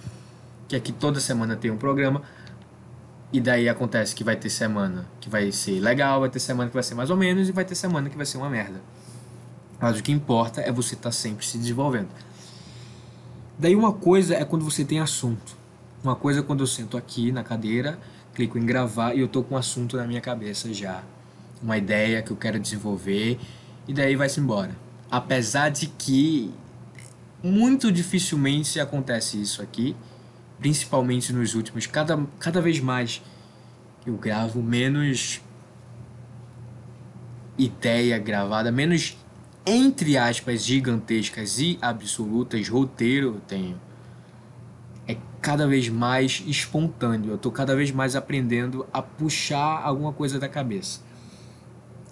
[0.67, 2.23] quer que toda semana tenha um programa,
[3.33, 6.75] e daí acontece que vai ter semana que vai ser legal, vai ter semana que
[6.75, 8.81] vai ser mais ou menos e vai ter semana que vai ser uma merda.
[9.79, 12.09] Mas o que importa é você estar tá sempre se desenvolvendo.
[13.59, 15.57] Daí uma coisa é quando você tem assunto.
[16.03, 17.99] Uma coisa é quando eu sento aqui na cadeira,
[18.33, 21.03] clico em gravar e eu tô com um assunto na minha cabeça já.
[21.63, 23.39] Uma ideia que eu quero desenvolver
[23.87, 24.77] e daí vai-se embora.
[25.11, 26.53] Apesar de que
[27.43, 29.97] muito dificilmente acontece isso aqui
[30.59, 33.23] principalmente nos últimos, cada, cada vez mais
[34.07, 35.41] eu gravo, menos
[37.57, 39.17] ideia gravada, menos
[39.67, 43.81] entre aspas gigantescas e absolutas roteiro eu tenho.
[45.07, 50.39] É cada vez mais espontâneo, eu estou cada vez mais aprendendo a puxar alguma coisa
[50.39, 51.01] da cabeça.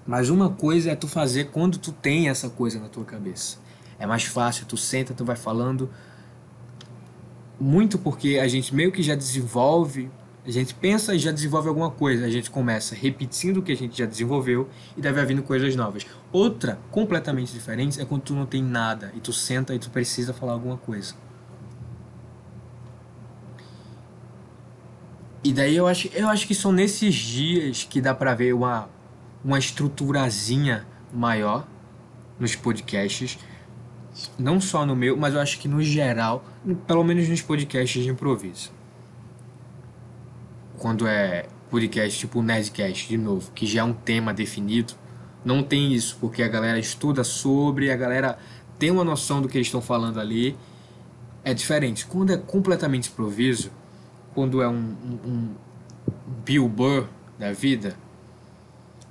[0.07, 3.59] Mas uma coisa é tu fazer quando tu tem essa coisa na tua cabeça.
[3.99, 5.91] É mais fácil, tu senta, tu vai falando,
[7.59, 10.11] muito porque a gente meio que já desenvolve,
[10.47, 13.77] a gente pensa e já desenvolve alguma coisa, a gente começa repetindo o que a
[13.77, 16.07] gente já desenvolveu e deve vindo coisas novas.
[16.31, 20.33] Outra completamente diferente é quando tu não tem nada e tu senta e tu precisa
[20.33, 21.15] falar alguma coisa.
[25.43, 28.89] E daí eu acho, eu acho que são nesses dias que dá para ver uma
[29.47, 31.69] uma estruturazinha maior
[32.37, 33.39] nos podcasts
[34.37, 36.45] não só no meu, mas eu acho que no geral,
[36.85, 38.73] pelo menos nos podcasts de improviso.
[40.79, 44.95] Quando é podcast tipo Nerdcast, de novo, que já é um tema definido,
[45.45, 48.39] não tem isso, porque a galera estuda sobre, a galera
[48.81, 50.57] tem uma noção do que eles estão falando ali.
[51.45, 52.05] É diferente.
[52.05, 53.71] Quando é completamente improviso,
[54.35, 55.55] quando é um, um, um
[56.45, 57.07] Bill Burr
[57.39, 57.97] da vida,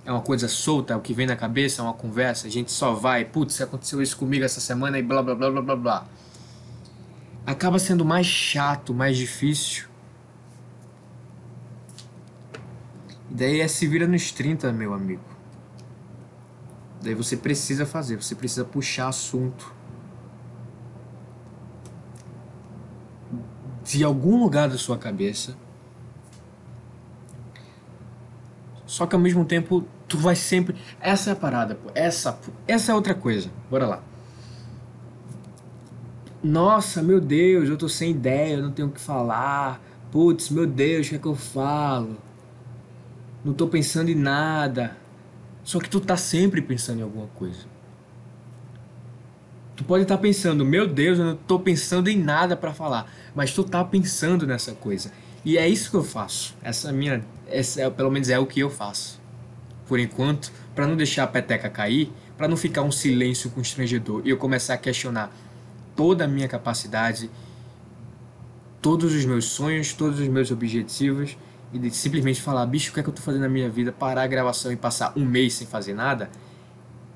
[0.06, 2.72] é uma coisa solta, é o que vem na cabeça, é uma conversa, a gente
[2.72, 6.08] só vai, putz, aconteceu isso comigo essa semana e blá blá blá blá blá blá.
[7.46, 9.88] Acaba sendo mais chato, mais difícil.
[13.32, 15.24] E daí é se vira nos 30, meu amigo.
[17.02, 19.74] Daí você precisa fazer, você precisa puxar assunto.
[23.84, 25.56] De algum lugar da sua cabeça.
[28.86, 30.76] Só que ao mesmo tempo tu vai sempre.
[31.00, 31.90] Essa é a parada, pô.
[31.94, 33.50] Essa, essa é outra coisa.
[33.70, 34.04] Bora lá.
[36.44, 39.82] Nossa, meu Deus, eu tô sem ideia, eu não tenho o que falar.
[40.12, 42.18] Putz, meu Deus, o que é que eu falo?
[43.44, 44.96] Não tô pensando em nada.
[45.64, 47.66] Só que tu tá sempre pensando em alguma coisa.
[49.76, 53.12] Tu pode estar tá pensando, meu Deus, eu não tô pensando em nada para falar,
[53.34, 55.12] mas tu tá pensando nessa coisa.
[55.44, 56.56] E é isso que eu faço.
[56.64, 59.20] Essa minha, essa é, pelo menos é o que eu faço
[59.88, 64.30] por enquanto, para não deixar a peteca cair, para não ficar um silêncio constrangedor e
[64.30, 65.32] eu começar a questionar
[65.96, 67.30] toda a minha capacidade,
[68.82, 71.38] todos os meus sonhos, todos os meus objetivos
[71.74, 73.92] e de simplesmente falar, bicho, o que é que eu tô fazendo na minha vida,
[73.92, 76.30] parar a gravação e passar um mês sem fazer nada,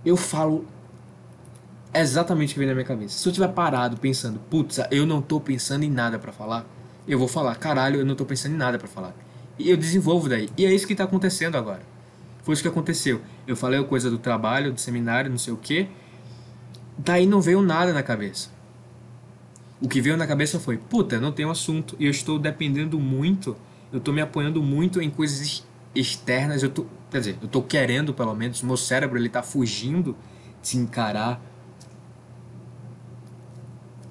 [0.05, 0.65] eu falo
[1.93, 3.17] exatamente o que vem na minha cabeça.
[3.17, 6.65] Se eu tiver parado pensando, putz, eu não tô pensando em nada para falar,
[7.07, 9.13] eu vou falar, caralho, eu não tô pensando em nada para falar.
[9.57, 10.49] E eu desenvolvo daí.
[10.57, 11.81] E é isso que tá acontecendo agora.
[12.49, 13.21] Foi isso que aconteceu.
[13.45, 15.87] Eu falei a coisa do trabalho, do seminário, não sei o que.
[16.97, 18.49] Daí não veio nada na cabeça.
[19.79, 23.55] O que veio na cabeça foi, puta, não tenho assunto e eu estou dependendo muito,
[23.93, 28.15] eu estou me apoiando muito em coisas externas, eu tô, quer dizer, eu estou querendo
[28.15, 30.17] pelo menos, meu cérebro ele está fugindo
[30.63, 31.39] de encarar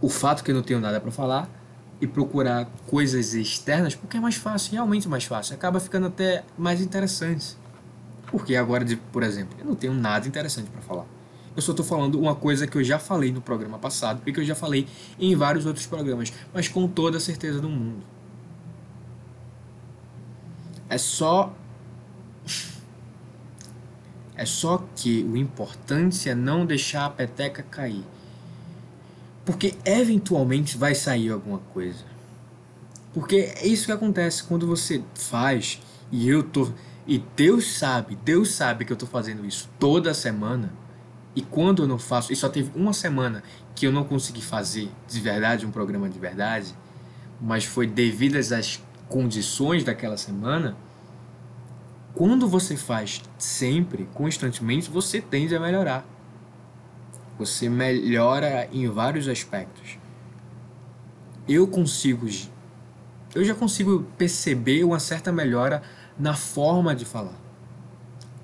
[0.00, 1.50] o fato que eu não tenho nada para falar
[2.00, 6.80] e procurar coisas externas, porque é mais fácil, realmente mais fácil, acaba ficando até mais
[6.80, 7.58] interessante.
[8.30, 11.06] Porque agora, por exemplo, eu não tenho nada interessante para falar.
[11.56, 14.38] Eu só estou falando uma coisa que eu já falei no programa passado e que
[14.38, 14.86] eu já falei
[15.18, 18.04] em vários outros programas, mas com toda a certeza do mundo.
[20.88, 21.52] É só.
[24.36, 28.04] É só que o importante é não deixar a peteca cair.
[29.44, 32.04] Porque eventualmente vai sair alguma coisa.
[33.12, 35.80] Porque é isso que acontece quando você faz
[36.12, 36.70] e eu tô
[37.08, 40.70] e Deus sabe, Deus sabe que eu tô fazendo isso toda semana.
[41.34, 43.42] E quando eu não faço, e só teve uma semana
[43.74, 46.74] que eu não consegui fazer de verdade um programa de verdade,
[47.40, 50.76] mas foi devido às condições daquela semana,
[52.14, 56.04] quando você faz sempre, constantemente, você tende a melhorar.
[57.38, 59.98] Você melhora em vários aspectos.
[61.48, 62.26] Eu consigo,
[63.34, 65.82] eu já consigo perceber uma certa melhora
[66.18, 67.38] na forma de falar,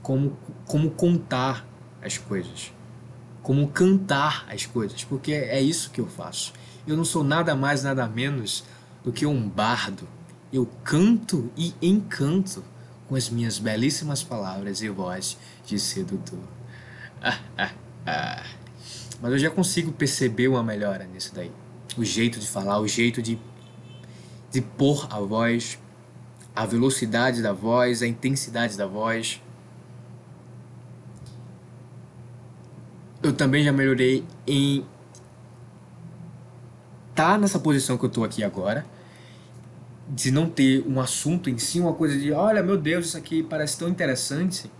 [0.03, 1.67] como, como contar
[2.03, 2.73] as coisas,
[3.43, 6.53] como cantar as coisas, porque é isso que eu faço.
[6.87, 8.65] Eu não sou nada mais, nada menos
[9.03, 10.07] do que um bardo.
[10.53, 12.63] Eu canto e encanto
[13.09, 16.39] com as minhas belíssimas palavras e voz de sedutor.
[17.23, 17.71] Ah, ah,
[18.07, 18.45] ah.
[19.21, 21.51] Mas eu já consigo perceber uma melhora nisso daí.
[21.97, 23.39] O jeito de falar, o jeito de,
[24.51, 25.79] de pôr a voz,
[26.55, 29.43] a velocidade da voz, a intensidade da voz.
[33.23, 34.87] Eu também já melhorei em
[37.11, 38.85] estar tá nessa posição que eu estou aqui agora
[40.09, 43.43] de não ter um assunto em si, uma coisa de, olha, meu Deus, isso aqui
[43.43, 44.71] parece tão interessante.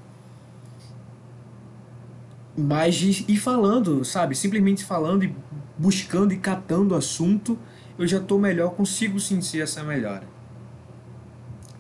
[2.57, 4.35] Mas de ir falando, sabe?
[4.35, 5.35] Simplesmente falando e
[5.79, 7.59] buscando e catando o assunto,
[7.99, 10.34] eu já estou melhor, consigo sentir essa melhora.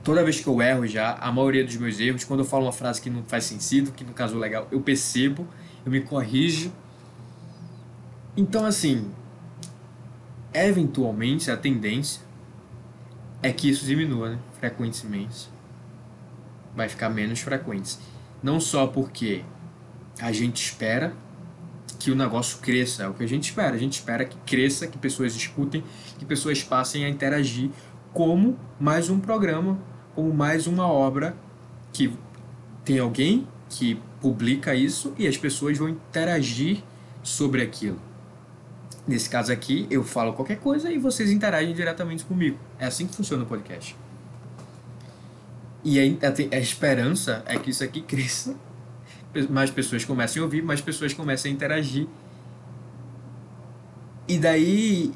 [0.05, 2.73] Toda vez que eu erro já, a maioria dos meus erros, quando eu falo uma
[2.73, 5.49] frase que não faz sentido, que no caso legal, eu percebo,
[5.85, 6.71] eu me corrijo.
[8.37, 9.11] Então, assim,
[10.53, 12.21] eventualmente a tendência
[13.43, 14.39] é que isso diminua né?
[14.61, 15.49] frequentemente.
[16.77, 17.97] Vai ficar menos frequente.
[18.43, 19.43] Não só porque
[20.21, 21.15] a gente espera
[21.99, 23.75] que o negócio cresça, é o que a gente espera.
[23.75, 25.83] A gente espera que cresça, que pessoas escutem,
[26.19, 27.71] que pessoas passem a interagir
[28.13, 29.79] como mais um programa,
[30.15, 31.37] como mais uma obra
[31.93, 32.13] que
[32.85, 36.83] tem alguém que publica isso e as pessoas vão interagir
[37.23, 38.01] sobre aquilo.
[39.07, 42.59] Nesse caso aqui, eu falo qualquer coisa e vocês interagem diretamente comigo.
[42.79, 43.97] É assim que funciona o podcast.
[45.83, 48.57] E a, a, esperança é que isso aqui cresça,
[49.51, 52.07] mais pessoas comecem a ouvir, mais pessoas comecem a interagir.
[54.27, 55.13] E daí,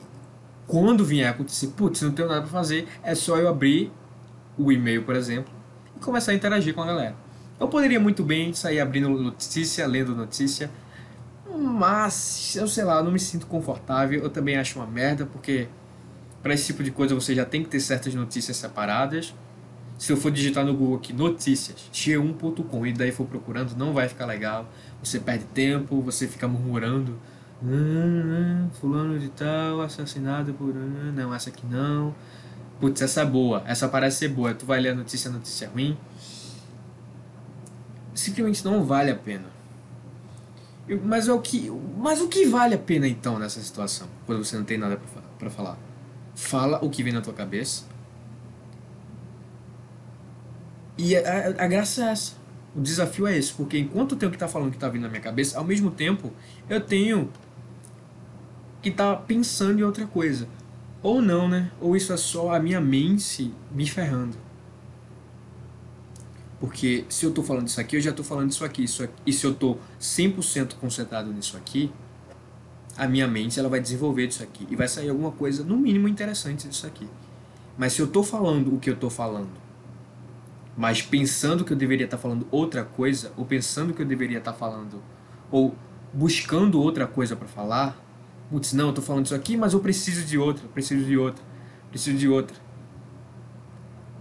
[0.66, 3.90] quando vier acontecer, putz, não tenho nada para fazer, é só eu abrir
[4.58, 5.52] o e-mail, por exemplo,
[5.96, 7.14] e começar a interagir com a galera.
[7.58, 10.70] Eu poderia muito bem sair abrindo notícia, lendo notícia,
[11.56, 14.22] mas, eu sei lá, eu não me sinto confortável.
[14.22, 15.68] Eu também acho uma merda, porque
[16.42, 19.34] para esse tipo de coisa você já tem que ter certas notícias separadas.
[19.98, 24.08] Se eu for digitar no Google aqui notícias, g1.com e daí for procurando, não vai
[24.08, 24.70] ficar legal.
[25.02, 27.18] Você perde tempo, você fica murmurando.
[27.60, 30.72] Hum, fulano de tal, assassinado por.
[30.72, 32.14] Não, essa aqui não.
[32.80, 33.62] Putz, essa é boa.
[33.66, 34.54] Essa parece ser boa.
[34.54, 35.96] Tu vai ler a notícia, a notícia é ruim.
[38.14, 39.46] Simplesmente não vale a pena.
[41.04, 44.08] Mas, é o que, mas o que vale a pena então nessa situação?
[44.24, 44.98] Quando você não tem nada
[45.38, 45.76] para falar?
[46.34, 47.84] Fala o que vem na tua cabeça.
[50.96, 52.32] E a, a, a, graça é essa.
[52.74, 53.52] O desafio é esse.
[53.52, 55.64] Porque enquanto eu tenho que estar tá falando que está vindo na minha cabeça, ao
[55.64, 56.32] mesmo tempo
[56.68, 57.30] eu tenho
[58.80, 60.48] que estar tá pensando em outra coisa.
[61.02, 61.70] Ou não, né?
[61.80, 64.36] Ou isso é só a minha mente me ferrando.
[66.60, 69.14] Porque se eu estou falando isso aqui, eu já estou falando isso aqui, isso aqui.
[69.24, 71.90] E se eu estou 100% concentrado nisso aqui,
[72.96, 74.66] a minha mente ela vai desenvolver disso aqui.
[74.68, 77.06] E vai sair alguma coisa, no mínimo, interessante disso aqui.
[77.76, 79.50] Mas se eu estou falando o que eu estou falando,
[80.76, 84.38] mas pensando que eu deveria estar tá falando outra coisa, ou pensando que eu deveria
[84.38, 85.00] estar tá falando,
[85.48, 85.76] ou
[86.12, 87.96] buscando outra coisa para falar,
[88.50, 91.42] putz, não, eu estou falando isso aqui, mas eu preciso de outra, preciso de outra,
[91.90, 92.56] preciso de outra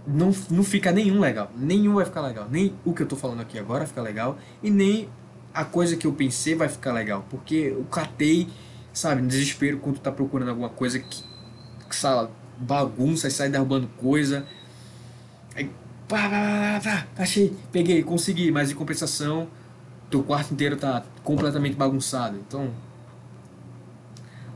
[0.08, 1.50] não, não fica nenhum legal.
[1.54, 2.48] Nenhum vai ficar legal.
[2.50, 4.38] Nem o que eu tô falando aqui agora fica legal.
[4.62, 5.08] E nem
[5.52, 7.26] a coisa que eu pensei vai ficar legal.
[7.28, 8.48] Porque eu catei,
[8.92, 11.22] sabe, no desespero quando tu tá procurando alguma coisa que,
[11.88, 14.46] que sabe, bagunça, sai derrubando coisa.
[15.54, 15.70] Aí,
[16.08, 19.48] pá, pá, pá, pá, achei, peguei, consegui, mas em compensação,
[20.10, 22.38] teu quarto inteiro tá completamente bagunçado.
[22.38, 22.70] Então,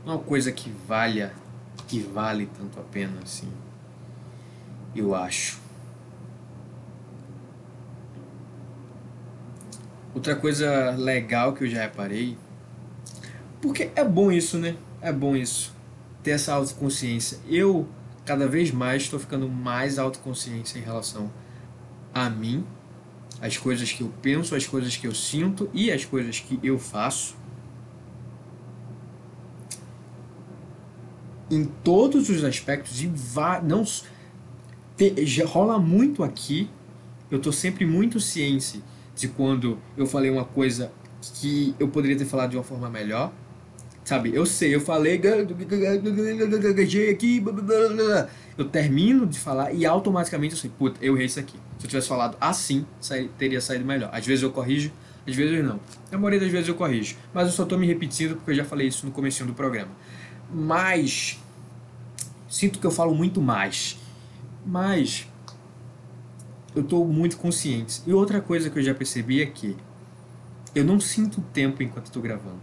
[0.05, 1.33] uma coisa que valha,
[1.87, 3.51] que vale tanto a pena assim
[4.95, 5.59] eu acho.
[10.13, 12.37] Outra coisa legal que eu já reparei,
[13.59, 14.75] porque é bom isso, né?
[15.01, 15.73] É bom isso,
[16.21, 17.39] ter essa autoconsciência.
[17.47, 17.87] Eu,
[18.23, 21.31] cada vez mais, estou ficando mais autoconsciente em relação
[22.13, 22.65] a mim
[23.41, 26.79] as coisas que eu penso, as coisas que eu sinto e as coisas que eu
[26.79, 27.35] faço.
[31.53, 33.11] Em todos os aspectos, e
[33.63, 33.83] não
[34.97, 36.69] te, rola muito aqui.
[37.29, 38.83] Eu tô sempre muito ciente
[39.15, 40.91] de quando eu falei uma coisa
[41.35, 43.31] que eu poderia ter falado de uma forma melhor.
[44.03, 45.27] Sabe, eu sei, eu falei aqui,
[48.57, 51.57] eu termino de falar e automaticamente eu sei, puta, eu errei isso aqui.
[51.77, 52.85] Se eu tivesse falado assim,
[53.37, 54.09] teria saído melhor.
[54.11, 54.91] Às vezes eu corrijo,
[55.25, 55.79] às vezes não.
[56.11, 58.65] Na maioria das vezes eu corrijo, mas eu só tô me repetindo porque eu já
[58.65, 59.91] falei isso no começo do programa.
[60.53, 61.39] Mas
[62.53, 63.97] sinto que eu falo muito mais.
[64.63, 65.27] Mas
[66.75, 68.01] eu tô muito consciente.
[68.05, 69.75] E outra coisa que eu já percebi é que
[70.75, 72.61] eu não sinto tempo enquanto estou gravando.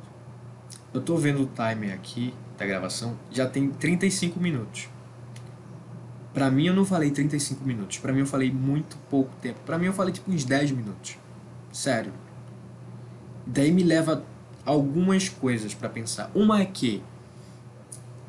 [0.95, 4.89] Eu tô vendo o timer aqui da gravação, já tem 35 minutos.
[6.33, 9.59] Pra mim eu não falei 35 minutos, pra mim eu falei muito pouco tempo.
[9.67, 11.19] Pra mim eu falei tipo uns 10 minutos.
[11.73, 12.13] Sério.
[13.45, 14.25] Daí me leva
[14.65, 16.31] algumas coisas para pensar.
[16.35, 17.03] Uma é que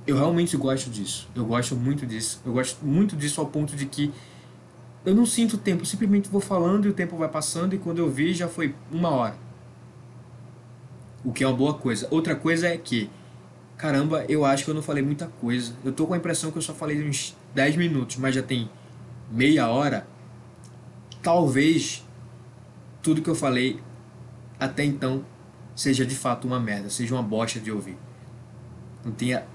[0.05, 1.29] eu realmente gosto disso.
[1.35, 2.41] Eu gosto muito disso.
[2.45, 4.11] Eu gosto muito disso ao ponto de que
[5.05, 7.97] eu não sinto tempo, eu simplesmente vou falando e o tempo vai passando e quando
[7.97, 9.35] eu vi já foi uma hora
[11.23, 12.07] o que é uma boa coisa.
[12.11, 13.09] Outra coisa é que,
[13.77, 15.73] caramba, eu acho que eu não falei muita coisa.
[15.83, 18.69] Eu tô com a impressão que eu só falei uns 10 minutos, mas já tem
[19.29, 20.07] meia hora.
[21.21, 22.05] Talvez
[23.01, 23.79] tudo que eu falei
[24.59, 25.25] até então
[25.75, 27.97] seja de fato uma merda, seja uma bosta de ouvir.
[29.03, 29.45] Não tenha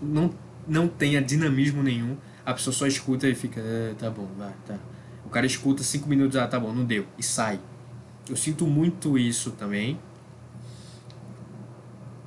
[0.00, 0.32] não,
[0.66, 2.16] não tenha dinamismo nenhum.
[2.44, 4.78] A pessoa só escuta e fica, ah, tá bom, vai, tá.
[5.24, 7.60] O cara escuta 5 minutos, ah, tá bom, não deu, e sai.
[8.28, 9.98] Eu sinto muito isso também.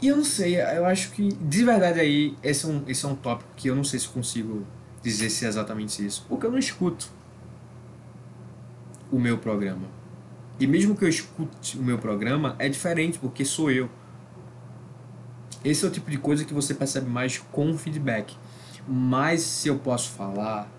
[0.01, 3.07] E eu não sei, eu acho que, de verdade aí, esse é um, esse é
[3.07, 4.65] um tópico que eu não sei se consigo
[5.01, 6.25] dizer se é exatamente isso.
[6.30, 7.09] Porque eu não escuto
[9.11, 9.88] o meu programa.
[10.59, 13.89] E mesmo que eu escute o meu programa, é diferente, porque sou eu.
[15.64, 18.36] Esse é o tipo de coisa que você percebe mais com feedback.
[18.88, 20.70] Mas se eu posso falar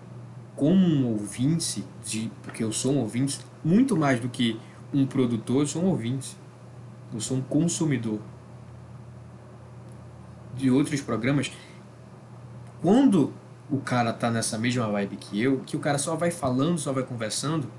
[0.55, 4.59] como um ouvinte, de, porque eu sou um ouvinte, muito mais do que
[4.93, 6.35] um produtor, eu sou um ouvinte.
[7.13, 8.19] Eu sou um consumidor
[10.55, 11.51] de outros programas,
[12.81, 13.33] quando
[13.69, 16.91] o cara tá nessa mesma vibe que eu, que o cara só vai falando, só
[16.91, 17.71] vai conversando,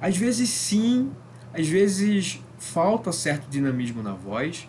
[0.00, 1.10] às vezes sim,
[1.52, 4.68] às vezes falta certo dinamismo na voz,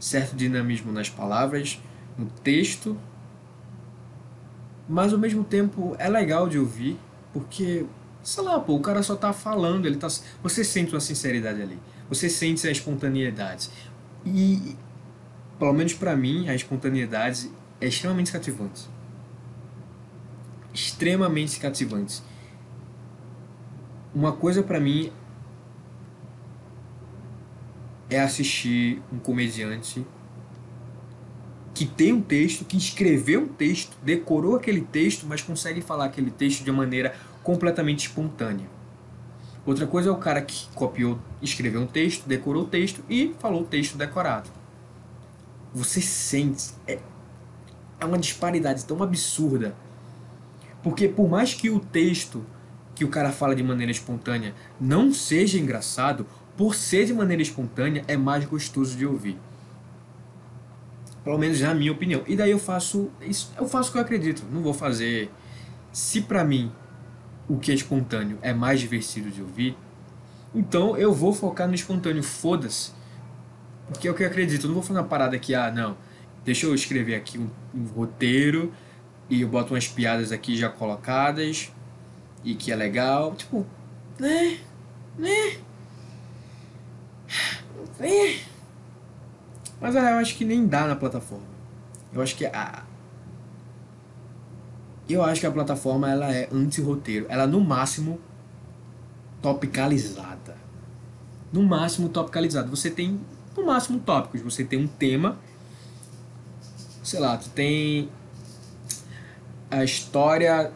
[0.00, 1.80] certo dinamismo nas palavras,
[2.18, 2.98] no texto,
[4.88, 6.98] mas ao mesmo tempo é legal de ouvir,
[7.32, 7.86] porque,
[8.22, 10.08] sei lá, pô, o cara só tá falando, ele tá,
[10.42, 11.78] você sente uma sinceridade ali,
[12.08, 13.70] você sente a espontaneidade.
[14.26, 14.76] E
[15.60, 18.88] pelo menos para mim, a espontaneidade é extremamente cativante.
[20.72, 22.22] Extremamente cativante.
[24.14, 25.12] Uma coisa para mim
[28.10, 30.04] é assistir um comediante
[31.72, 36.30] que tem um texto, que escreveu um texto, decorou aquele texto, mas consegue falar aquele
[36.30, 38.66] texto de maneira completamente espontânea.
[39.64, 43.62] Outra coisa é o cara que copiou, escreveu um texto, decorou o texto e falou
[43.62, 44.50] o texto decorado
[45.72, 46.72] você sente.
[46.86, 46.98] É,
[47.98, 49.74] é uma disparidade tão absurda.
[50.82, 52.44] Porque por mais que o texto
[52.94, 56.26] que o cara fala de maneira espontânea não seja engraçado,
[56.60, 59.38] por ser de maneira espontânea é mais gostoso de ouvir.
[61.24, 62.22] Pelo menos na minha opinião.
[62.26, 64.44] E daí eu faço isso, eu faço o que eu acredito.
[64.52, 65.30] Não vou fazer
[65.90, 66.70] se para mim
[67.48, 69.74] o que é espontâneo é mais divertido de ouvir,
[70.54, 72.92] então eu vou focar no espontâneo, foda-se.
[73.88, 74.64] Porque é o que eu acredito.
[74.64, 75.96] Eu não vou fazer uma parada aqui, ah, não.
[76.44, 78.70] Deixa eu escrever aqui um, um roteiro
[79.30, 81.72] e eu boto umas piadas aqui já colocadas
[82.44, 83.34] e que é legal.
[83.34, 83.66] Tipo,
[84.18, 84.58] né?
[85.16, 85.69] Né?
[87.98, 88.40] Né?
[89.80, 91.46] Mas eu acho que nem dá na plataforma.
[92.12, 92.84] Eu acho que a.
[95.08, 97.26] Eu acho que a plataforma ela é anti-roteiro.
[97.28, 98.20] Ela no máximo
[99.40, 100.56] topicalizada.
[101.52, 102.68] No máximo topicalizada.
[102.68, 103.20] Você tem
[103.56, 104.40] no máximo tópicos.
[104.42, 105.38] Você tem um tema,
[107.02, 108.08] sei lá, tu tem
[109.70, 110.72] a história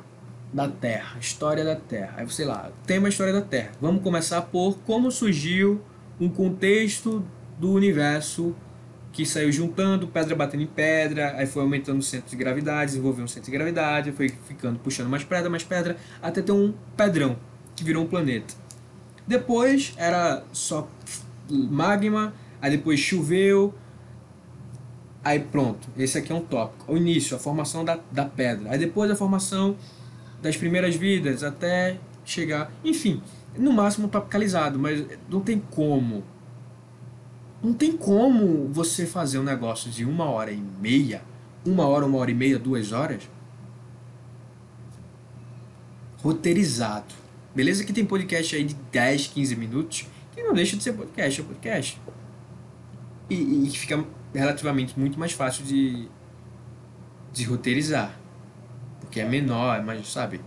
[0.53, 2.15] da Terra, história da Terra.
[2.17, 3.73] Aí, sei lá, tema história da Terra.
[3.81, 5.81] Vamos começar por como surgiu
[6.21, 7.25] um contexto
[7.59, 8.55] do universo
[9.13, 13.25] que saiu juntando pedra batendo em pedra, aí foi aumentando o centro de gravidade, desenvolveu
[13.25, 17.37] um centro de gravidade, foi ficando puxando mais pedra, mais pedra, até ter um pedrão
[17.77, 18.55] que virou um planeta.
[19.27, 20.89] Depois era só
[21.49, 23.73] magma, aí depois choveu,
[25.23, 26.93] aí pronto, esse aqui é um tópico.
[26.93, 29.77] O início, a formação da, da pedra, aí depois a formação
[30.43, 32.73] das primeiras vidas até chegar.
[32.85, 33.23] Enfim,
[33.57, 36.25] no máximo topicalizado, mas não tem como.
[37.63, 41.23] Não tem como você fazer um negócio de uma hora e meia,
[41.65, 43.29] uma hora, uma hora e meia, duas horas,
[46.19, 47.15] roteirizado.
[47.55, 51.41] Beleza que tem podcast aí de 10, 15 minutos, que não deixa de ser podcast,
[51.41, 52.01] é podcast.
[53.31, 56.09] E, e fica relativamente muito mais fácil de,
[57.33, 58.19] de roteirizar.
[59.01, 60.41] Porque é menor, é mais, sabe?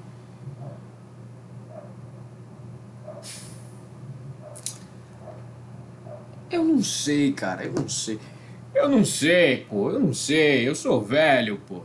[6.88, 8.20] Sei, cara, eu não sei.
[8.74, 11.82] Eu não sei, pô, eu não sei, eu sou velho, pô.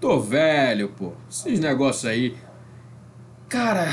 [0.00, 1.12] Tô velho, pô.
[1.28, 2.36] Esses negócios aí.
[3.48, 3.88] Cara.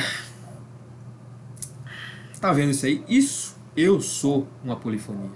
[2.39, 3.03] Tá vendo isso aí?
[3.07, 5.31] Isso, eu sou uma polifonia.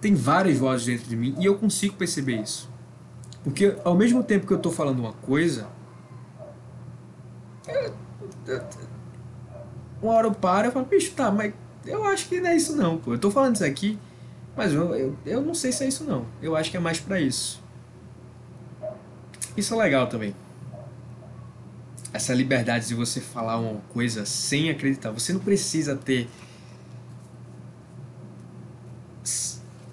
[0.00, 2.70] Tem várias vozes dentro de mim e eu consigo perceber isso.
[3.44, 5.68] Porque ao mesmo tempo que eu tô falando uma coisa.
[10.02, 11.54] Uma hora eu paro e falo, bicho, tá, mas
[11.86, 13.14] eu acho que não é isso não, pô.
[13.14, 13.98] Eu tô falando isso aqui,
[14.56, 16.26] mas eu, eu, eu não sei se é isso não.
[16.40, 17.62] Eu acho que é mais para isso.
[19.56, 20.34] Isso é legal também.
[22.12, 25.10] Essa liberdade de você falar uma coisa sem acreditar.
[25.10, 26.28] Você não precisa ter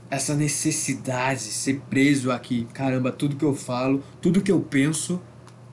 [0.09, 2.67] essa necessidade, ser preso aqui.
[2.73, 5.21] Caramba, tudo que eu falo, tudo que eu penso,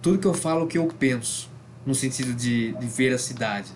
[0.02, 1.50] tudo que eu falo, que eu penso.
[1.84, 3.70] No sentido de, de veracidade.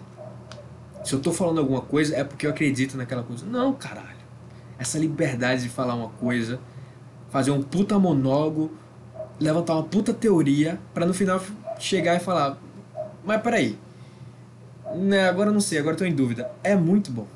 [1.05, 3.46] Se eu tô falando alguma coisa, é porque eu acredito naquela coisa.
[3.46, 4.20] Não, caralho.
[4.78, 6.61] Essa liberdade de falar uma coisa,
[7.30, 8.70] fazer um puta monólogo,
[9.38, 11.40] levantar uma puta teoria, para no final
[11.78, 12.59] chegar e falar:
[13.24, 13.78] Mas peraí.
[14.94, 16.51] Né, agora eu não sei, agora tô em dúvida.
[16.62, 17.26] É muito bom.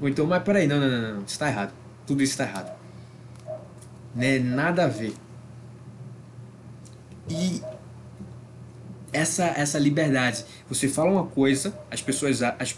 [0.00, 1.72] Ou então, mas peraí, não, não, não, não, isso tá errado.
[2.06, 2.76] Tudo isso tá errado.
[4.14, 5.14] Né, nada a ver.
[7.28, 7.62] E
[9.12, 10.44] essa essa liberdade.
[10.68, 12.76] Você fala uma coisa, as pessoas as,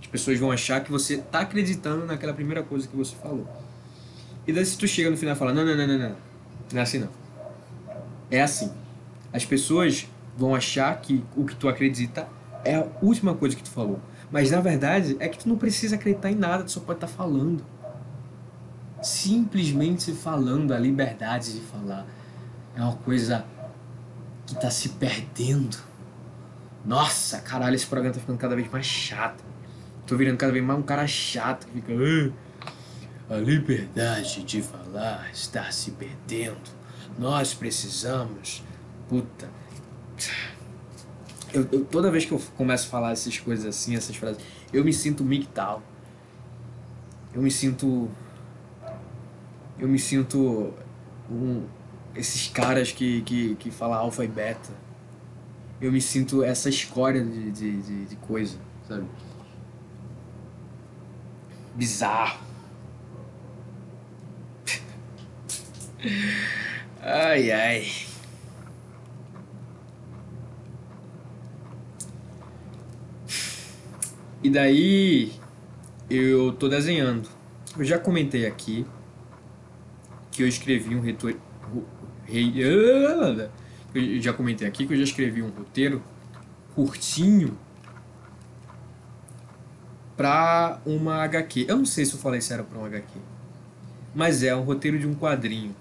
[0.00, 3.46] as pessoas vão achar que você tá acreditando naquela primeira coisa que você falou.
[4.46, 6.16] E daí se tu chega no final e fala, não, não, não, não, não.
[6.72, 7.08] Não é assim não.
[8.30, 8.72] É assim.
[9.32, 10.06] As pessoas
[10.36, 12.28] vão achar que o que tu acredita
[12.64, 14.00] é a última coisa que tu falou.
[14.30, 17.06] Mas na verdade é que tu não precisa acreditar em nada, tu só pode estar
[17.06, 17.64] tá falando.
[19.02, 22.06] Simplesmente falando, a liberdade de falar
[22.74, 23.44] é uma coisa
[24.46, 25.76] que tá se perdendo.
[26.84, 29.42] Nossa, caralho, esse programa tá ficando cada vez mais chato.
[30.06, 31.92] Tô virando cada vez mais um cara chato que fica.
[33.28, 36.70] Ah, a liberdade de falar está se perdendo.
[37.18, 38.62] Nós precisamos.
[39.08, 39.48] Puta.
[41.52, 44.40] Eu, eu, toda vez que eu começo a falar essas coisas assim, essas frases,
[44.72, 45.82] eu me sinto mictal.
[47.34, 48.08] Eu me sinto.
[49.78, 50.72] Eu me sinto
[51.30, 51.64] um,
[52.16, 54.70] esses caras que, que, que falam alfa e beta.
[55.80, 58.58] Eu me sinto essa escória de, de, de, de coisa,
[58.88, 59.06] sabe?
[61.74, 62.40] Bizarro.
[67.02, 67.92] ai, ai.
[74.42, 75.32] E daí
[76.08, 77.28] eu tô desenhando.
[77.76, 78.86] Eu já comentei aqui
[80.30, 81.00] que eu escrevi um
[82.26, 83.50] retor
[83.96, 86.02] eu já comentei aqui que eu já escrevi um roteiro
[86.74, 87.56] curtinho
[90.16, 91.66] para uma HQ.
[91.68, 93.18] Eu não sei se eu falei se era para uma HQ,
[94.14, 95.74] mas é um roteiro de um quadrinho.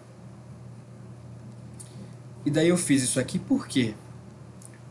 [2.45, 3.93] E daí eu fiz isso aqui por quê?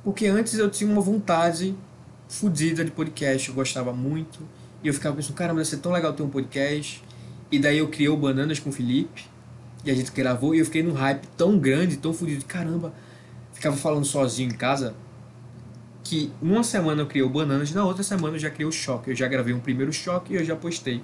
[0.03, 1.75] Porque antes eu tinha uma vontade
[2.29, 4.41] fodida de podcast, eu gostava muito.
[4.83, 7.03] E eu ficava pensando, caramba, deve ser tão legal ter um podcast.
[7.51, 9.25] E daí eu criei o Bananas com o Felipe
[9.85, 12.93] e a gente gravou e eu fiquei num hype tão grande, tão fodido, caramba,
[13.53, 14.95] ficava falando sozinho em casa
[16.05, 19.11] que uma semana eu criei o Bananas, na outra semana eu já criei o Choque.
[19.11, 21.03] Eu já gravei um primeiro Choque e eu já postei.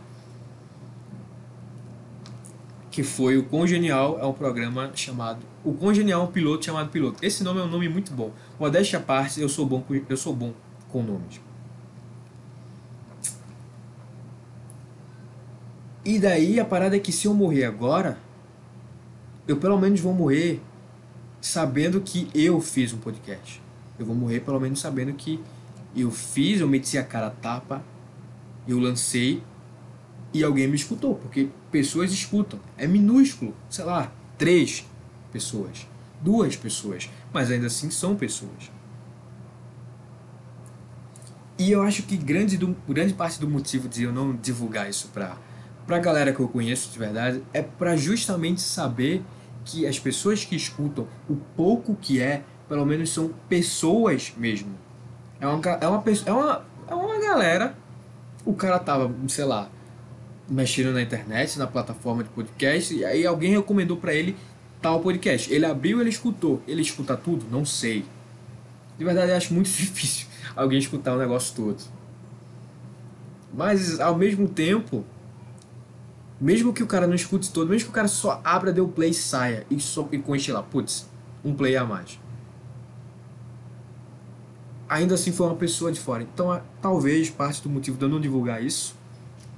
[2.91, 5.39] Que foi o Congenial, é um programa chamado...
[5.65, 7.25] O Congenial é um piloto chamado Piloto.
[7.25, 8.31] Esse nome é um nome muito bom.
[8.59, 10.53] Modéstia à parte, eu sou bom com, eu sou bom
[10.91, 11.41] com nomes.
[16.05, 18.19] E daí a parada é que se eu morrer agora,
[19.51, 20.63] eu pelo menos vou morrer
[21.41, 23.61] sabendo que eu fiz um podcast.
[23.99, 25.41] Eu vou morrer pelo menos sabendo que
[25.97, 27.83] eu fiz, eu meti a cara a tapa,
[28.69, 29.43] eu lancei
[30.33, 32.61] e alguém me escutou, porque pessoas escutam.
[32.79, 34.87] É minúsculo, sei lá, três
[35.33, 35.85] pessoas,
[36.21, 38.71] duas pessoas, mas ainda assim são pessoas.
[41.59, 45.09] E eu acho que grande, do, grande parte do motivo de eu não divulgar isso
[45.09, 45.37] para
[45.89, 49.25] a galera que eu conheço de verdade é para justamente saber
[49.65, 54.71] que as pessoas que escutam, o pouco que é, pelo menos são pessoas mesmo.
[55.41, 57.75] É uma, é uma, é uma, é uma galera.
[58.45, 59.69] O cara tava, sei lá,
[60.49, 64.37] mexendo na internet, na plataforma de podcast, e aí alguém recomendou para ele
[64.81, 65.53] tal podcast.
[65.53, 66.63] Ele abriu, ele escutou.
[66.67, 67.47] Ele escuta tudo?
[67.51, 68.05] Não sei.
[68.99, 71.83] De verdade, acho muito difícil alguém escutar o negócio todo.
[73.53, 75.05] Mas ao mesmo tempo,
[76.41, 78.89] mesmo que o cara não escute todo, mesmo que o cara só abra, dê o
[78.89, 81.07] play e saia e, só, e conste lá, putz,
[81.45, 82.19] um play a mais.
[84.89, 86.23] Ainda assim foi uma pessoa de fora.
[86.23, 88.97] Então, talvez parte do motivo de eu não divulgar isso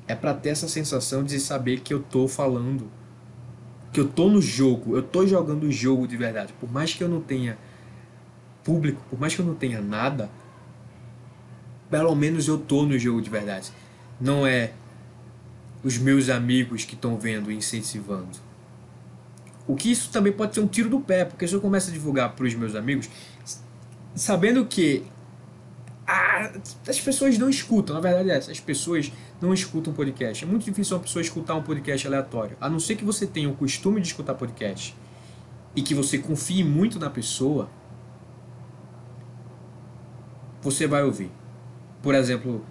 [0.08, 2.90] é para ter essa sensação de saber que eu tô falando,
[3.92, 6.52] que eu tô no jogo, eu tô jogando o jogo de verdade.
[6.60, 7.56] Por mais que eu não tenha
[8.64, 10.28] público, por mais que eu não tenha nada,
[11.88, 13.70] pelo menos eu tô no jogo de verdade.
[14.20, 14.72] Não é
[15.82, 18.38] os meus amigos que estão vendo e incentivando.
[19.66, 21.92] O que isso também pode ser um tiro do pé, porque se eu começo a
[21.92, 23.08] divulgar para os meus amigos,
[24.14, 25.04] sabendo que
[26.06, 26.52] ah,
[26.86, 30.44] as pessoas não escutam, na verdade é essa, as pessoas não escutam podcast.
[30.44, 33.48] É muito difícil uma pessoa escutar um podcast aleatório, a não ser que você tenha
[33.48, 34.96] o costume de escutar podcast
[35.74, 37.70] e que você confie muito na pessoa,
[40.60, 41.30] você vai ouvir.
[42.02, 42.64] Por exemplo,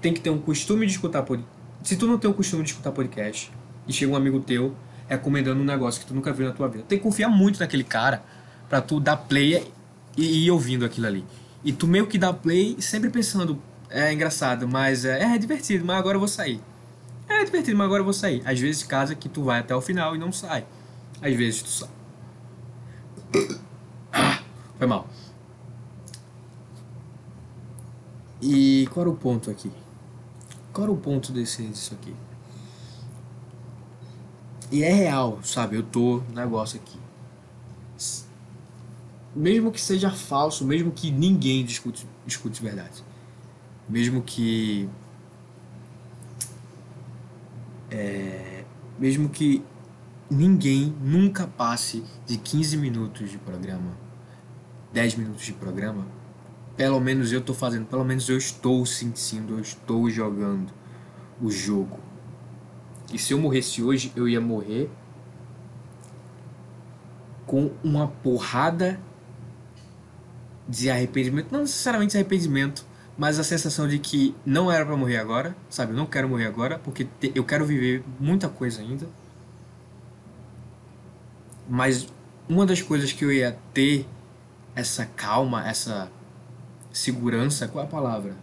[0.00, 2.70] tem que ter um costume de escutar podcast se tu não tem o costume de
[2.70, 3.52] escutar podcast
[3.86, 4.74] e chega um amigo teu
[5.08, 7.84] recomendando um negócio que tu nunca viu na tua vida, tem que confiar muito naquele
[7.84, 8.22] cara
[8.68, 9.66] para tu dar play
[10.16, 11.24] e ir ouvindo aquilo ali.
[11.64, 15.96] E tu meio que dá play sempre pensando, é engraçado, mas é, é divertido, mas
[15.96, 16.60] agora eu vou sair.
[17.28, 18.42] É divertido, mas agora eu vou sair.
[18.44, 20.66] Às vezes casa que tu vai até o final e não sai.
[21.20, 21.88] Às vezes tu sai.
[24.12, 24.40] Ah,
[24.78, 25.08] foi mal.
[28.40, 29.70] E qual era o ponto aqui?
[30.78, 32.14] Qual era o ponto desse, disso aqui?
[34.70, 35.74] E é real, sabe?
[35.74, 36.96] Eu tô negócio aqui.
[39.34, 43.02] Mesmo que seja falso, mesmo que ninguém discute, discute verdade.
[43.88, 44.88] Mesmo que.
[47.90, 48.62] É,
[49.00, 49.64] mesmo que
[50.30, 53.96] ninguém nunca passe de 15 minutos de programa,
[54.92, 56.06] 10 minutos de programa,
[56.78, 60.72] pelo menos eu estou fazendo, pelo menos eu estou sentindo, eu estou jogando
[61.42, 61.98] o jogo.
[63.12, 64.88] E se eu morresse hoje, eu ia morrer
[67.44, 69.00] com uma porrada
[70.68, 75.56] de arrependimento, não necessariamente arrependimento, mas a sensação de que não era para morrer agora,
[75.68, 75.90] sabe?
[75.90, 79.08] Eu não quero morrer agora porque eu quero viver muita coisa ainda.
[81.68, 82.06] Mas
[82.48, 84.06] uma das coisas que eu ia ter
[84.76, 86.08] essa calma, essa
[86.98, 88.36] segurança, qual é a palavra?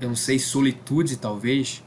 [0.00, 1.84] Eu não sei, solitude talvez.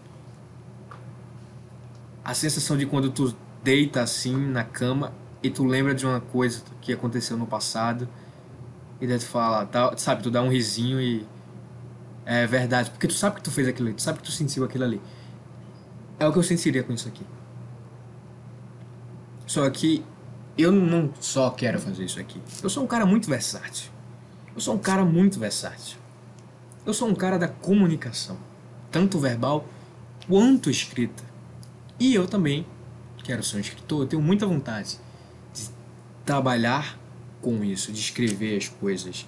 [2.23, 5.11] A sensação de quando tu deita assim na cama
[5.41, 8.07] e tu lembra de uma coisa que aconteceu no passado
[9.01, 11.27] e daí tu fala, tá, sabe, tu dá um risinho e
[12.25, 14.63] é verdade, porque tu sabe que tu fez aquilo ali, tu sabe que tu sentiu
[14.63, 15.01] aquilo ali.
[16.19, 17.25] É o que eu sentiria com isso aqui.
[19.45, 20.03] Só que
[20.57, 22.41] eu não só quero fazer isso aqui.
[22.63, 23.94] Eu sou um cara muito versátil.
[24.55, 25.97] Eu sou um cara muito versátil.
[26.85, 28.37] Eu sou um cara da comunicação,
[28.89, 29.67] tanto verbal
[30.27, 31.23] quanto escrita.
[31.99, 32.65] E eu também
[33.23, 34.99] quero ser um escritor, eu tenho muita vontade
[35.53, 35.69] de
[36.23, 36.97] trabalhar
[37.41, 39.27] com isso, de escrever as coisas.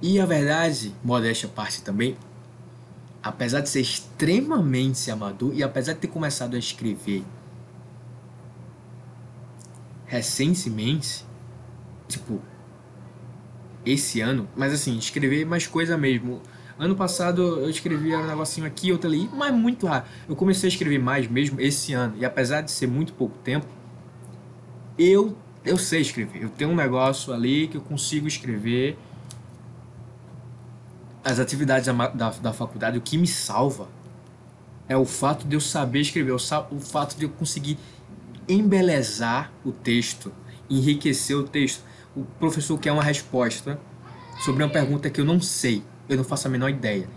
[0.00, 2.16] E a verdade, modéstia parte também,
[3.22, 7.24] apesar de ser extremamente amador e apesar de ter começado a escrever
[10.06, 11.24] recentemente,
[12.08, 12.40] tipo,
[13.84, 16.42] esse ano, mas assim, escrever mais coisa mesmo.
[16.78, 20.04] Ano passado eu escrevia um negocinho aqui, outro ali, mas muito raro.
[20.28, 23.66] Eu comecei a escrever mais mesmo esse ano, e apesar de ser muito pouco tempo,
[24.98, 26.42] eu, eu sei escrever.
[26.42, 28.96] Eu tenho um negócio ali que eu consigo escrever.
[31.24, 33.88] As atividades da, da, da faculdade, o que me salva
[34.88, 37.76] é o fato de eu saber escrever, o, o fato de eu conseguir
[38.48, 40.32] embelezar o texto,
[40.70, 41.82] enriquecer o texto
[42.16, 43.78] o professor quer uma resposta
[44.40, 47.08] sobre uma pergunta que eu não sei, eu não faço a menor ideia.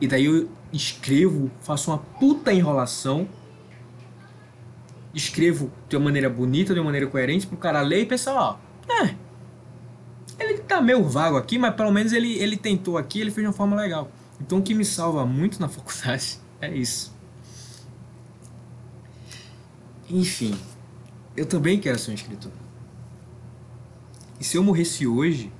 [0.00, 3.28] E daí eu escrevo, faço uma puta enrolação,
[5.12, 8.56] escrevo de uma maneira bonita, de uma maneira coerente, pro cara ler e pensar, ó,
[9.02, 9.14] é,
[10.38, 13.48] ele tá meio vago aqui, mas pelo menos ele, ele tentou aqui, ele fez de
[13.48, 14.10] uma forma legal.
[14.40, 17.14] Então o que me salva muito na faculdade é isso.
[20.08, 20.58] Enfim,
[21.36, 22.50] eu também quero ser um escritor.
[24.40, 25.52] E se eu morresse hoje,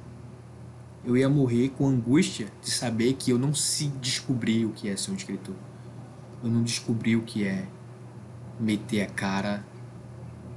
[1.04, 4.96] eu ia morrer com angústia de saber que eu não se descobri o que é
[4.96, 5.54] ser um escritor.
[6.42, 7.68] Eu não descobri o que é
[8.58, 9.62] meter a cara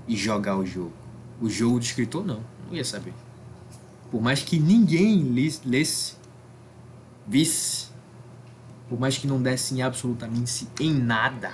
[0.08, 0.94] e jogar o jogo.
[1.42, 2.42] O jogo de escritor, não.
[2.66, 3.14] Não ia saber.
[4.10, 5.22] Por mais que ninguém
[5.66, 6.16] lesse,
[7.28, 7.88] visse,
[8.88, 11.52] por mais que não desse absolutamente em nada,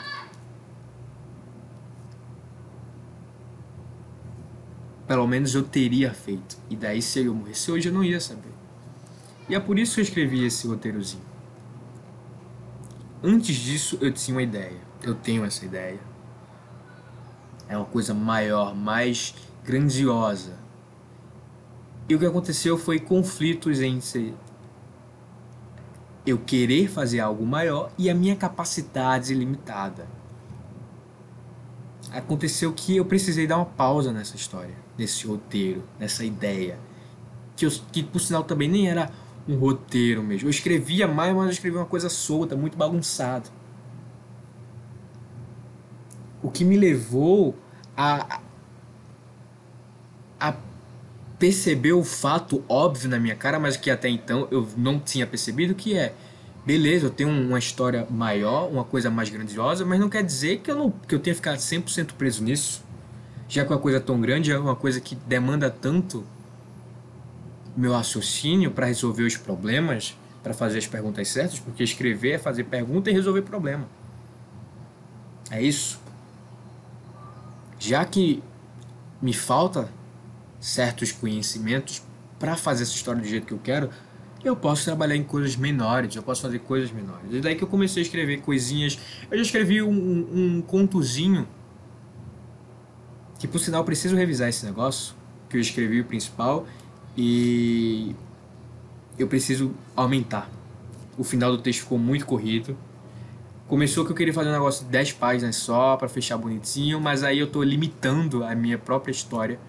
[5.10, 6.55] pelo menos eu teria feito.
[6.70, 8.53] E daí, se eu morresse hoje, eu não ia saber.
[9.49, 11.24] E é por isso que eu escrevi esse roteirozinho.
[13.24, 14.78] Antes disso, eu tinha uma ideia.
[15.01, 15.99] Eu tenho essa ideia.
[17.68, 19.34] É uma coisa maior, mais
[19.66, 20.53] grandiosa.
[22.07, 24.36] E o que aconteceu foi conflitos entre
[26.24, 30.07] eu querer fazer algo maior e a minha capacidade limitada.
[32.12, 36.78] Aconteceu que eu precisei dar uma pausa nessa história, nesse roteiro, nessa ideia.
[37.56, 39.10] Que, eu, que por sinal também nem era
[39.47, 40.47] um roteiro mesmo.
[40.47, 43.50] Eu escrevia mais, mas eu escrevia uma coisa solta, muito bagunçado.
[46.43, 47.56] O que me levou
[47.97, 48.39] a,
[50.39, 50.56] a
[51.38, 55.74] perceber o fato óbvio na minha cara, mas que até então eu não tinha percebido,
[55.74, 56.14] que é
[56.66, 60.70] beleza, eu tenho uma história maior, uma coisa mais grandiosa, mas não quer dizer que
[60.70, 62.84] eu, não, que eu tenha ficado 100% preso nisso.
[63.50, 66.24] Já que uma coisa tão grande é uma coisa que demanda tanto
[67.76, 72.66] meu raciocínio para resolver os problemas, para fazer as perguntas certas, porque escrever é fazer
[72.66, 73.88] pergunta e resolver problema.
[75.50, 76.00] É isso.
[77.80, 78.43] Já que
[79.22, 79.89] me falta
[80.60, 82.04] certos conhecimentos
[82.38, 83.89] para fazer essa história do jeito que eu quero,
[84.43, 87.34] eu posso trabalhar em coisas menores, eu posso fazer coisas menores.
[87.34, 88.97] E daí que eu comecei a escrever coisinhas.
[89.30, 91.47] Eu já escrevi um, um contozinho,
[93.39, 95.15] que por sinal preciso revisar esse negócio,
[95.49, 96.67] que eu escrevi o principal,
[97.17, 98.15] e
[99.17, 100.49] eu preciso aumentar.
[101.17, 102.77] O final do texto ficou muito corrido.
[103.67, 107.23] Começou que eu queria fazer um negócio de 10 páginas só para fechar bonitinho, mas
[107.23, 109.59] aí eu estou limitando a minha própria história.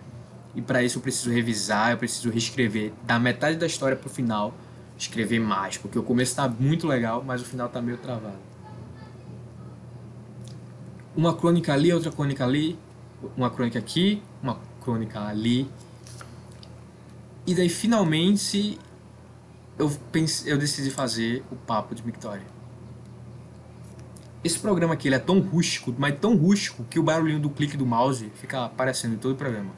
[0.55, 4.53] E para isso eu preciso revisar, eu preciso reescrever da metade da história pro final,
[4.99, 8.39] escrever mais, porque o começo está muito legal, mas o final está meio travado.
[11.17, 12.79] Uma crônica ali, outra crônica ali,
[13.37, 15.69] uma crônica aqui, uma crônica ali,
[17.47, 18.79] e daí finalmente
[19.79, 22.47] eu, pensei, eu decidi fazer o Papo de Victoria.
[24.43, 27.77] Esse programa aqui ele é tão rústico, mas tão rústico que o barulhinho do clique
[27.77, 29.71] do mouse fica aparecendo em todo o programa.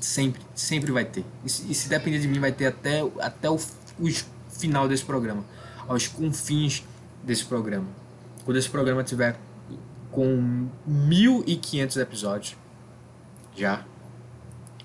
[0.00, 1.24] Sempre, sempre vai ter.
[1.44, 4.08] E e se depender de mim, vai ter até, até o, o
[4.50, 5.44] final desse programa,
[5.86, 6.84] aos confins
[7.22, 7.86] desse programa.
[8.44, 9.36] Quando esse programa tiver
[10.10, 12.56] com 1.500 episódios,
[13.54, 13.84] já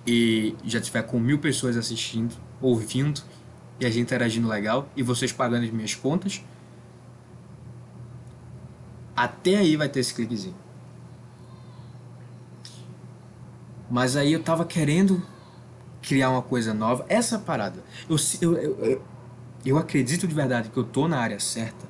[0.05, 3.21] e já tiver com mil pessoas assistindo, ouvindo
[3.79, 6.43] e a gente interagindo legal e vocês pagando as minhas contas,
[9.15, 10.55] até aí vai ter esse cliquezinho.
[13.89, 15.21] Mas aí eu tava querendo
[16.01, 17.05] criar uma coisa nova.
[17.09, 17.83] Essa parada.
[18.09, 19.05] Eu, eu, eu,
[19.65, 21.85] eu acredito de verdade que eu tô na área certa,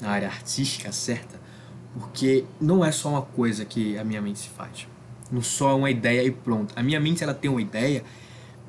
[0.00, 1.40] na área artística certa,
[1.98, 4.86] porque não é só uma coisa que a minha mente se faz
[5.32, 6.72] não só uma ideia e pronto.
[6.76, 8.04] A minha mente ela tem uma ideia,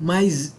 [0.00, 0.56] mas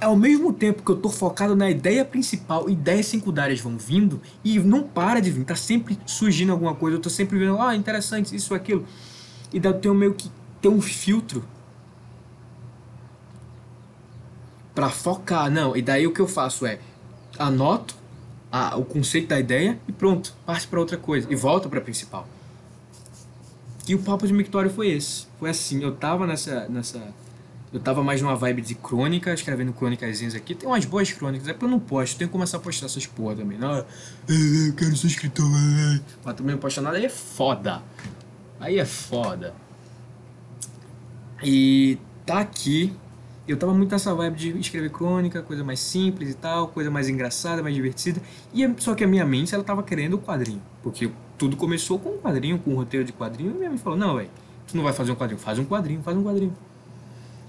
[0.00, 4.58] ao mesmo tempo que eu tô focado na ideia principal, ideias secundárias vão vindo e
[4.58, 8.34] não para de vir, tá sempre surgindo alguma coisa, eu tô sempre vendo, ah, interessante,
[8.34, 8.86] isso, aquilo.
[9.52, 10.30] E daí eu tenho meio que
[10.62, 11.44] ter um filtro
[14.74, 15.76] para focar, não.
[15.76, 16.78] E daí o que eu faço é
[17.38, 17.97] anoto
[18.50, 21.82] a, o conceito da ideia e pronto, passo para outra coisa e volto para a
[21.82, 22.26] principal.
[23.86, 25.26] E o papo de Mictório foi esse.
[25.38, 27.00] Foi assim, eu tava nessa, nessa.
[27.72, 30.54] Eu tava mais numa vibe de crônica, escrevendo crônicazinhas aqui.
[30.54, 33.06] Tem umas boas crônicas, é porque eu não posto, tenho que começar a postar essas
[33.06, 33.58] porra também.
[33.58, 35.46] Não, eu quero ser escritor.
[36.22, 37.82] Mas também não posto nada, aí é foda.
[38.60, 39.54] Aí é foda.
[41.42, 42.94] E tá aqui.
[43.48, 47.08] Eu tava muito nessa vibe de escrever crônica, coisa mais simples e tal, coisa mais
[47.08, 48.20] engraçada, mais divertida.
[48.52, 50.60] E só que a minha mente, ela tava querendo o quadrinho.
[50.82, 53.98] Porque tudo começou com um quadrinho, com um roteiro de quadrinho, e minha mãe falou,
[53.98, 54.28] não, velho,
[54.66, 56.54] tu não vai fazer um quadrinho, faz um quadrinho, faz um quadrinho.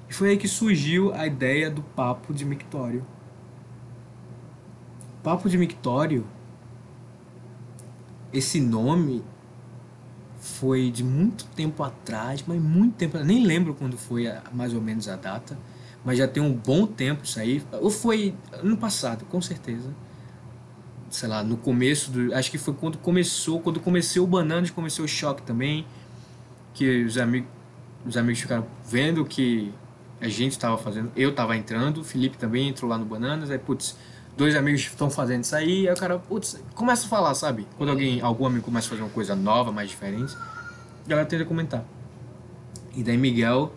[0.10, 3.06] E foi aí que surgiu a ideia do Papo de Mictório.
[5.22, 6.26] Papo de Mictório,
[8.32, 9.22] esse nome
[10.40, 15.10] foi de muito tempo atrás, mas muito tempo, nem lembro quando foi mais ou menos
[15.10, 15.58] a data,
[16.04, 18.34] mas já tem um bom tempo isso aí, ou foi
[18.64, 19.94] ano passado, com certeza
[21.10, 22.34] sei lá, no começo do.
[22.34, 25.86] Acho que foi quando começou, quando comecei o Bananas, comecei o choque também.
[26.74, 27.50] Que os amigos,
[28.06, 29.74] os amigos ficaram vendo que
[30.22, 31.12] a gente estava fazendo.
[31.16, 33.98] Eu estava entrando, o Felipe também entrou lá no Bananas, aí, putz,
[34.38, 37.68] dois amigos estão fazendo isso aí, aí o cara, putz, começa a falar, sabe?
[37.78, 40.36] Quando alguém, algum amigo começa a fazer uma coisa nova, mais diferente,
[41.06, 41.84] a galera tenta comentar.
[42.96, 43.74] E daí Miguel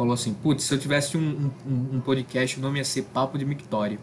[0.00, 3.36] falou assim, putz, se eu tivesse um, um, um podcast, o nome ia ser Papo
[3.36, 3.98] de Mictório.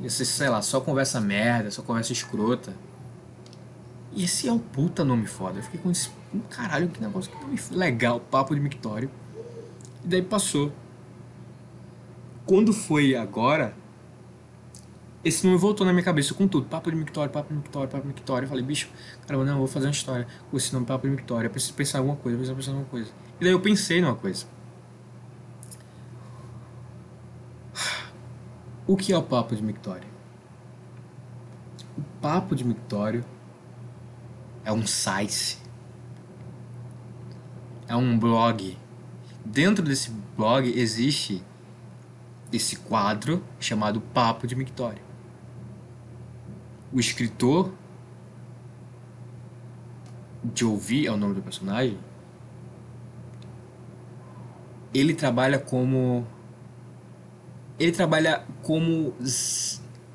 [0.00, 2.74] Ia ser, sei lá, só conversa merda, só conversa escrota.
[4.14, 5.58] E esse é um puta nome foda.
[5.58, 6.08] Eu fiquei com esse.
[6.48, 9.10] Caralho, que negócio que nome legal, Papo de Mictório.
[10.02, 10.72] E daí passou.
[12.46, 13.74] Quando foi agora,
[15.24, 16.66] esse nome voltou na minha cabeça com tudo.
[16.66, 18.46] Papo de Mictório, Papo de Mictório, Papo de Mictório.
[18.46, 18.88] Eu falei, bicho,
[19.26, 21.46] caramba, não, eu vou fazer uma história com esse nome Papo de Mictório.
[21.48, 23.10] Eu preciso pensar alguma coisa, eu preciso pensar alguma coisa.
[23.40, 24.46] E daí eu pensei numa coisa.
[28.86, 30.08] O que é o Papo de Mictório?
[31.96, 33.24] O Papo de Mictório
[34.64, 35.58] é um site,
[37.88, 38.78] é um blog.
[39.44, 41.42] Dentro desse blog existe
[42.52, 45.07] esse quadro chamado Papo de Mictório.
[46.92, 47.72] O escritor
[50.42, 51.98] de ouvir é o nome do personagem.
[54.94, 56.26] Ele trabalha como
[57.78, 59.14] ele trabalha como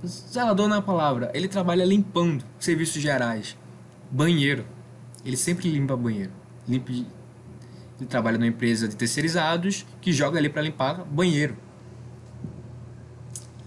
[0.06, 1.32] zelador na palavra.
[1.34, 3.58] Ele trabalha limpando serviços gerais,
[4.12, 4.66] banheiro.
[5.24, 6.32] Ele sempre limpa banheiro.
[6.68, 7.08] Limpa, ele
[8.10, 11.56] trabalha numa empresa de terceirizados que joga ali para limpar banheiro.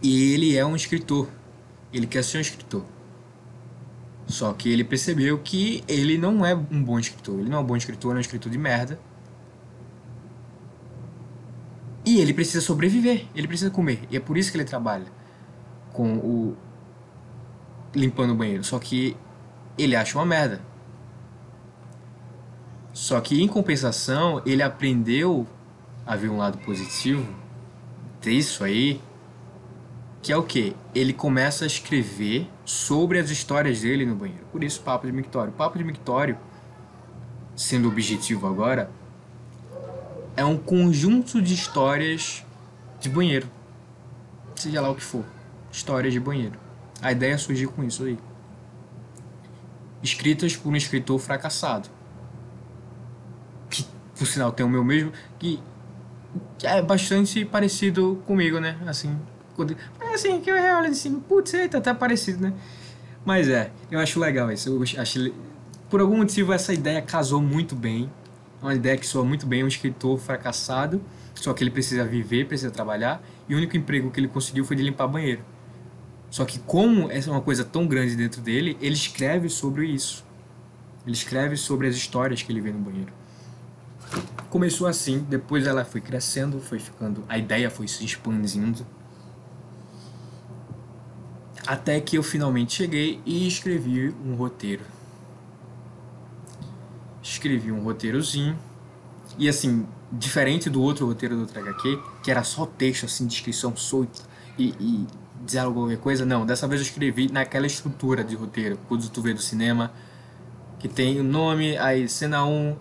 [0.03, 1.29] E ele é um escritor.
[1.93, 2.85] Ele quer ser um escritor.
[4.27, 7.39] Só que ele percebeu que ele não é um bom escritor.
[7.39, 8.99] Ele não é um bom escritor, ele é um escritor de merda.
[12.05, 14.01] E ele precisa sobreviver, ele precisa comer.
[14.11, 15.07] E é por isso que ele trabalha
[15.93, 16.57] com o.
[17.95, 18.65] limpando o banheiro.
[18.65, 19.17] Só que
[19.79, 20.61] ele acha uma merda.
[22.93, 25.47] Só que em compensação, ele aprendeu
[26.07, 27.27] a ver um lado positivo
[28.21, 29.01] disso aí,
[30.23, 30.75] que é o que?
[30.95, 34.45] Ele começa a escrever sobre as histórias dele no banheiro.
[34.51, 35.53] Por isso, Papo de Mictório.
[35.53, 36.37] Papo de Mictório,
[37.55, 38.91] sendo objetivo agora,
[40.37, 42.45] é um conjunto de histórias
[43.01, 43.49] de banheiro.
[44.57, 45.25] Seja lá o que for.
[45.71, 46.59] Histórias de banheiro.
[47.01, 48.19] A ideia surgiu com isso aí.
[50.03, 51.89] Escritas por um escritor fracassado.
[53.71, 53.87] Que,
[54.19, 55.13] por sinal, tem o meu mesmo.
[55.39, 55.63] Que,
[56.59, 58.77] que é bastante parecido comigo, né?
[58.87, 59.17] Assim.
[59.57, 62.53] Quando, é assim, que eu olho assim, putz, eita, tá parecido, né?
[63.25, 64.69] Mas é, eu acho legal isso.
[64.69, 65.33] Eu acho,
[65.91, 68.09] por algum motivo essa ideia casou muito bem
[68.63, 71.03] é uma ideia que soa muito bem, um escritor fracassado,
[71.35, 74.77] só que ele precisa viver, precisa trabalhar, e o único emprego que ele conseguiu foi
[74.77, 75.43] de limpar banheiro.
[76.31, 80.25] Só que como essa é uma coisa tão grande dentro dele, ele escreve sobre isso.
[81.07, 83.13] Ele escreve sobre as histórias que ele vê no banheiro.
[84.51, 88.87] Começou assim, depois ela foi crescendo, foi ficando, a ideia foi se expandindo.
[91.67, 94.85] Até que eu finalmente cheguei e escrevi um roteiro
[97.29, 98.59] escrevi um roteirozinho.
[99.39, 104.23] E assim, diferente do outro roteiro do HQ, que era só texto, assim, descrição solta
[104.59, 105.07] e, e
[105.45, 106.47] dizer alguma coisa, não.
[106.47, 109.93] Dessa vez eu escrevi naquela estrutura de roteiro, quando tu vê do cinema,
[110.79, 112.77] que tem o nome, aí cena 1,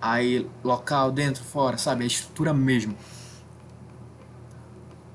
[0.00, 2.04] aí local, dentro, fora, sabe?
[2.04, 2.96] A estrutura mesmo.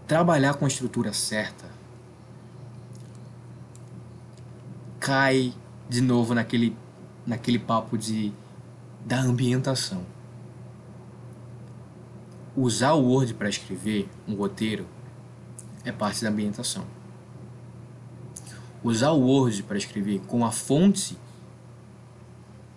[0.07, 1.76] Trabalhar com a estrutura certa
[5.07, 5.53] cai
[5.87, 6.75] de novo naquele
[7.25, 8.33] naquele papo de
[9.05, 10.05] da ambientação.
[12.57, 14.85] Usar o Word para escrever um roteiro
[15.85, 16.85] é parte da ambientação.
[18.83, 21.17] Usar o Word para escrever com a fonte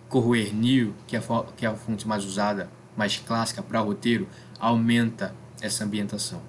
[0.07, 1.21] Corroer New, que é,
[1.57, 4.25] que é a fonte mais usada, mais clássica para roteiro,
[4.57, 6.41] aumenta essa ambientação.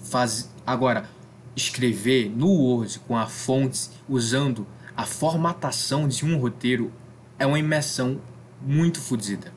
[0.00, 1.10] Faz, agora,
[1.56, 4.64] escrever no Word com a fonte, usando
[5.00, 6.92] a formatação de um roteiro,
[7.38, 8.20] é uma imersão
[8.60, 9.50] muito fodida.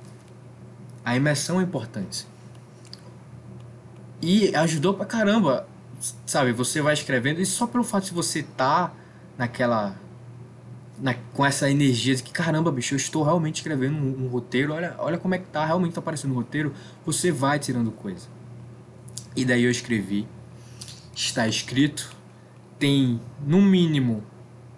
[1.03, 2.25] A imersão é importante.
[4.21, 5.67] E ajudou pra caramba,
[6.25, 6.53] sabe?
[6.53, 8.93] Você vai escrevendo e só pelo fato de você estar tá
[9.37, 9.97] naquela.
[10.97, 14.71] Na, com essa energia de que caramba, bicho, eu estou realmente escrevendo um, um, roteiro,
[14.71, 16.73] olha, olha como é que tá, realmente tá aparecendo um roteiro,
[17.05, 18.29] você vai tirando coisa.
[19.35, 20.25] E daí eu escrevi,
[21.13, 22.15] está escrito,
[22.79, 24.23] tem no mínimo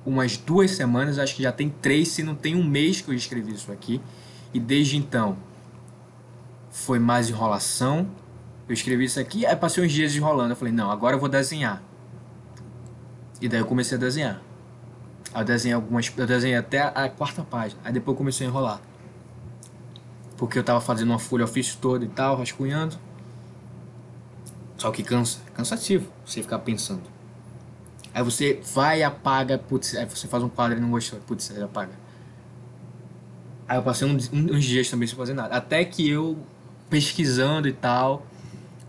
[0.05, 3.13] umas duas semanas, acho que já tem três, se não tem um mês que eu
[3.13, 3.99] escrevi isso aqui.
[4.53, 5.37] E desde então
[6.69, 8.07] foi mais enrolação.
[8.67, 10.51] Eu escrevi isso aqui, aí passei uns dias enrolando.
[10.51, 11.81] Eu falei, não, agora eu vou desenhar.
[13.41, 14.41] E daí eu comecei a desenhar.
[15.33, 16.11] Aí eu desenhei algumas.
[16.15, 17.79] Eu desenhei até a quarta página.
[17.83, 18.79] Aí depois comecei a enrolar.
[20.37, 22.97] Porque eu tava fazendo uma folha ofício toda e tal, rascunhando.
[24.77, 27.14] Só que cansa, cansativo você ficar pensando.
[28.15, 31.61] Aí você vai, apaga, putz, aí você faz um quadro e não gostou, putz, aí
[31.61, 31.91] apaga.
[33.67, 35.53] Aí eu passei uns, uns dias também sem fazer nada.
[35.53, 36.37] Até que eu,
[36.89, 38.25] pesquisando e tal,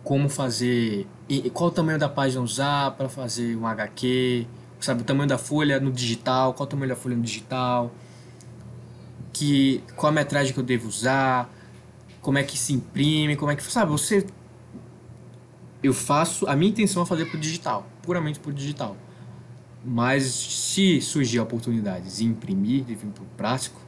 [0.05, 1.09] como fazer.
[1.29, 4.47] E qual o tamanho da página usar para fazer um HQ,
[4.79, 5.03] sabe?
[5.03, 7.91] O tamanho da folha no digital, qual o tamanho da folha no digital,
[9.33, 11.53] que, qual a metragem que eu devo usar,
[12.21, 13.63] como é que se imprime, como é que.
[13.65, 14.25] Sabe, você.
[15.83, 16.47] Eu faço.
[16.47, 18.97] A minha intenção é fazer pro digital, puramente pro digital.
[19.89, 23.81] Mas se surgir a oportunidade de imprimir, de vir pro prático,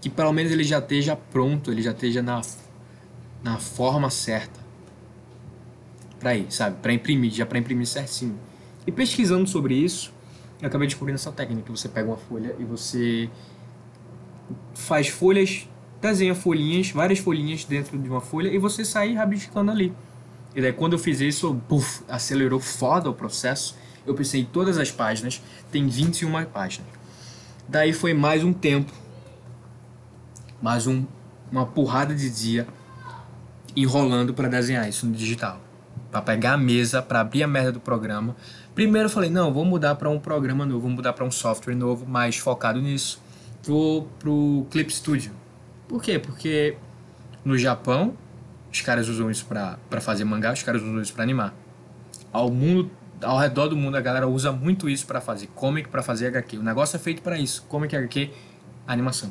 [0.00, 2.42] que pelo menos ele já esteja pronto, ele já esteja na,
[3.44, 4.58] na forma certa
[6.18, 6.76] para ir, sabe?
[6.82, 8.36] Para imprimir, já para imprimir certinho.
[8.84, 10.12] E pesquisando sobre isso,
[10.60, 11.70] eu acabei descobrindo essa técnica.
[11.70, 13.30] Você pega uma folha e você
[14.74, 15.68] faz folhas,
[16.00, 19.92] desenha folhinhas, várias folhinhas dentro de uma folha e você sai rabiscando ali.
[20.54, 23.76] E daí quando eu fiz isso, puff, acelerou foda o processo.
[24.06, 26.88] Eu pensei todas as páginas, tem 21 páginas.
[27.68, 28.92] Daí foi mais um tempo
[30.60, 31.04] mais um,
[31.50, 32.66] uma porrada de dia
[33.74, 35.60] enrolando para desenhar isso no digital.
[36.10, 38.34] Para pegar a mesa, para abrir a merda do programa.
[38.74, 41.74] Primeiro eu falei, não, vou mudar para um programa novo, vou mudar para um software
[41.74, 43.20] novo, mais focado nisso.
[43.62, 45.32] Vou pro Clip Studio.
[45.88, 46.18] Por quê?
[46.18, 46.76] Porque
[47.44, 48.14] no Japão,
[48.72, 51.54] os caras usam isso para fazer mangá, os caras usam isso para animar.
[52.32, 52.90] Ao mundo
[53.22, 56.58] ao redor do mundo a galera usa muito isso para fazer comic, para fazer HQ.
[56.58, 58.30] O negócio é feito para isso, comic, HQ,
[58.86, 59.30] animação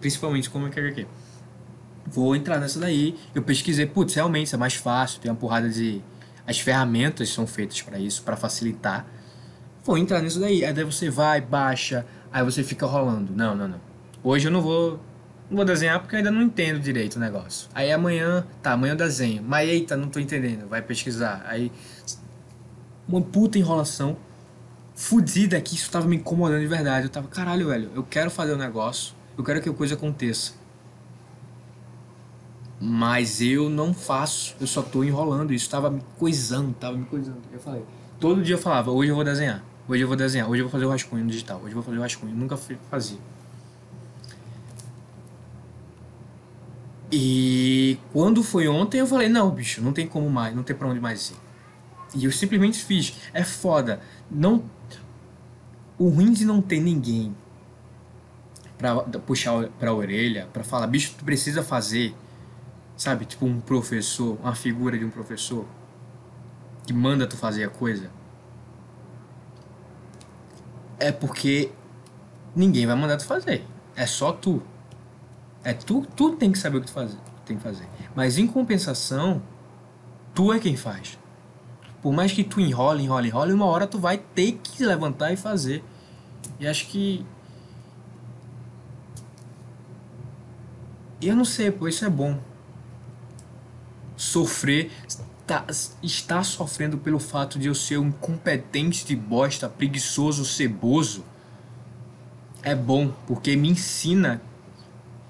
[0.00, 1.06] principalmente como HQ.
[2.06, 3.16] Vou entrar nessa daí.
[3.34, 6.00] Eu pesquisei, putz, realmente é mais fácil, tem uma porrada de.
[6.46, 9.04] As ferramentas são feitas para isso, para facilitar.
[9.84, 10.64] Vou entrar nisso daí.
[10.64, 13.32] Aí daí você vai, baixa, aí você fica rolando.
[13.34, 13.80] Não, não, não.
[14.22, 15.00] Hoje eu não vou.
[15.48, 17.68] Não vou desenhar porque ainda não entendo direito o negócio.
[17.74, 19.42] Aí amanhã, tá, amanhã eu desenho.
[19.44, 20.68] Mas eita, não tô entendendo.
[20.68, 21.44] Vai pesquisar.
[21.48, 21.72] Aí.
[23.08, 24.16] Uma puta enrolação.
[24.94, 27.06] Fudida que isso tava me incomodando de verdade.
[27.06, 29.94] Eu tava, caralho, velho, eu quero fazer o um negócio eu quero que a coisa
[29.94, 30.54] aconteça.
[32.80, 35.52] Mas eu não faço, eu só tô enrolando.
[35.52, 37.40] Isso tava me coisando, tava me coisando.
[37.52, 37.82] Eu falei,
[38.18, 40.72] todo dia eu falava, hoje eu vou desenhar, hoje eu vou desenhar, hoje eu vou
[40.72, 42.32] fazer o rascunho no digital, hoje eu vou fazer o rascunho.
[42.32, 42.56] Eu nunca
[42.90, 43.18] fazia.
[47.12, 50.88] E quando foi ontem eu falei, não, bicho, não tem como mais, não tem pra
[50.88, 51.45] onde mais ir.
[52.14, 53.14] E eu simplesmente fiz.
[53.32, 54.00] É foda.
[54.30, 54.64] Não.
[55.98, 57.34] O ruim de não ter ninguém
[58.76, 62.14] para puxar para a orelha, para falar, bicho, tu precisa fazer,
[62.96, 63.24] sabe?
[63.24, 65.66] Tipo um professor, uma figura de um professor
[66.86, 68.10] que manda tu fazer a coisa.
[70.98, 71.72] É porque
[72.54, 73.64] ninguém vai mandar tu fazer.
[73.94, 74.62] É só tu.
[75.64, 77.88] É tu, tu tem que saber o que tu fazer, tem que fazer.
[78.14, 79.42] Mas em compensação,
[80.34, 81.18] tu é quem faz.
[82.06, 85.36] Por mais que tu enrole, enrole, enrole, uma hora tu vai ter que levantar e
[85.36, 85.82] fazer.
[86.60, 87.26] E acho que
[91.20, 92.38] Eu não sei, pô, isso é bom.
[94.16, 94.92] Sofrer,
[95.44, 95.66] tá,
[96.00, 101.24] estar sofrendo pelo fato de eu ser um incompetente de bosta, preguiçoso, ceboso,
[102.62, 104.40] é bom, porque me ensina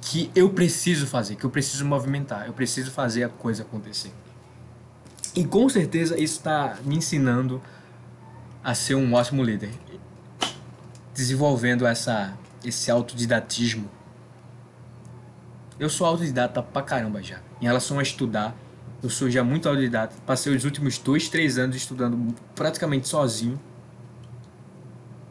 [0.03, 4.12] que eu preciso fazer, que eu preciso movimentar, eu preciso fazer a coisa acontecer.
[5.37, 7.62] E com certeza isso está me ensinando
[8.64, 9.70] a ser um ótimo líder,
[11.14, 13.89] desenvolvendo essa, esse autodidatismo
[15.78, 17.39] eu sou autodidata pra caramba já.
[17.61, 18.57] Em relação a estudar,
[19.03, 20.16] eu sou já muito autodidata.
[20.24, 23.61] Passei os últimos dois, três anos estudando praticamente sozinho.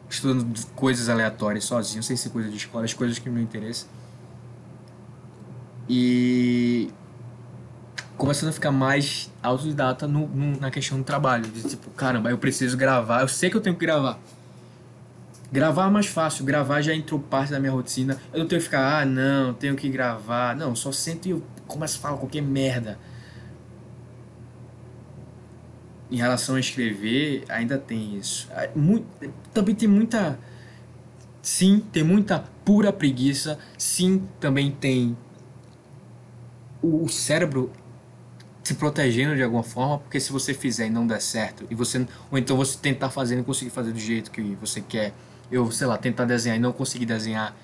[0.08, 3.88] Estudando coisas aleatórias sozinho, sem ser coisa de escola, as coisas que me interessam.
[5.88, 6.90] E
[8.16, 11.44] começando a ficar mais autodidata no, no, na questão do trabalho.
[11.44, 14.18] De tipo, caramba, eu preciso gravar, eu sei que eu tenho que gravar.
[15.52, 18.20] Gravar é mais fácil, gravar já entrou parte da minha rotina.
[18.32, 20.56] Eu não tenho que ficar, ah, não, tenho que gravar.
[20.56, 22.98] Não, só sento e eu começo a falar qualquer merda.
[26.10, 28.48] Em relação a escrever, ainda tem isso.
[28.52, 29.06] Ah, muito,
[29.52, 30.38] também tem muita.
[31.42, 33.58] Sim, tem muita pura preguiça.
[33.78, 35.16] Sim, também tem
[36.82, 37.70] o cérebro
[38.66, 42.04] se protegendo de alguma forma, porque se você fizer e não der certo, e você
[42.32, 45.14] ou então você tentar fazer e não conseguir fazer do jeito que você quer,
[45.52, 47.56] eu, sei lá, tentar desenhar e não conseguir desenhar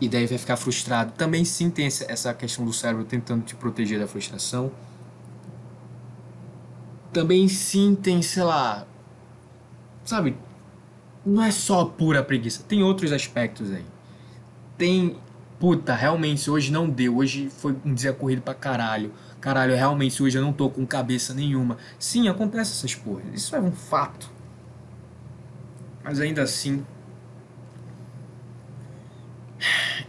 [0.00, 1.10] e daí vai ficar frustrado.
[1.14, 4.70] Também sim tem essa questão do cérebro tentando te proteger da frustração.
[7.12, 8.86] Também sim tem, sei lá,
[10.04, 10.36] sabe,
[11.26, 13.84] não é só pura preguiça, tem outros aspectos aí.
[14.78, 15.16] Tem,
[15.58, 19.12] puta, realmente hoje não deu, hoje foi um dia corrido pra caralho.
[19.44, 21.76] Caralho, realmente hoje eu não tô com cabeça nenhuma.
[21.98, 24.30] Sim, acontece essas porras, isso é um fato.
[26.02, 26.82] Mas ainda assim,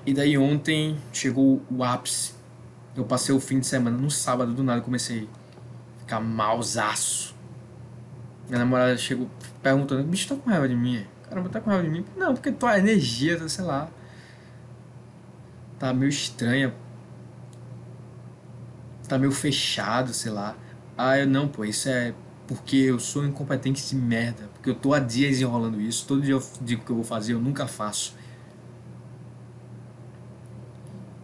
[0.06, 2.34] E daí ontem chegou o ápice.
[2.96, 5.28] Eu passei o fim de semana, no sábado, do nada, comecei
[5.98, 7.36] a ficar malzaço.
[8.48, 9.30] Minha namorada chegou
[9.62, 11.06] perguntando, bicho, tá com raiva de mim?
[11.28, 12.06] Caramba, tá com raiva de mim?
[12.16, 13.90] Não, porque tua energia, sei lá,
[15.78, 16.74] tá meio estranha.
[19.08, 20.56] Tá meio fechado, sei lá.
[20.98, 22.14] Ah, eu não, pô, isso é
[22.48, 24.50] porque eu sou incompetente de merda.
[24.54, 26.06] Porque eu tô há dias enrolando isso.
[26.08, 28.16] Todo dia eu digo que eu vou fazer, eu nunca faço.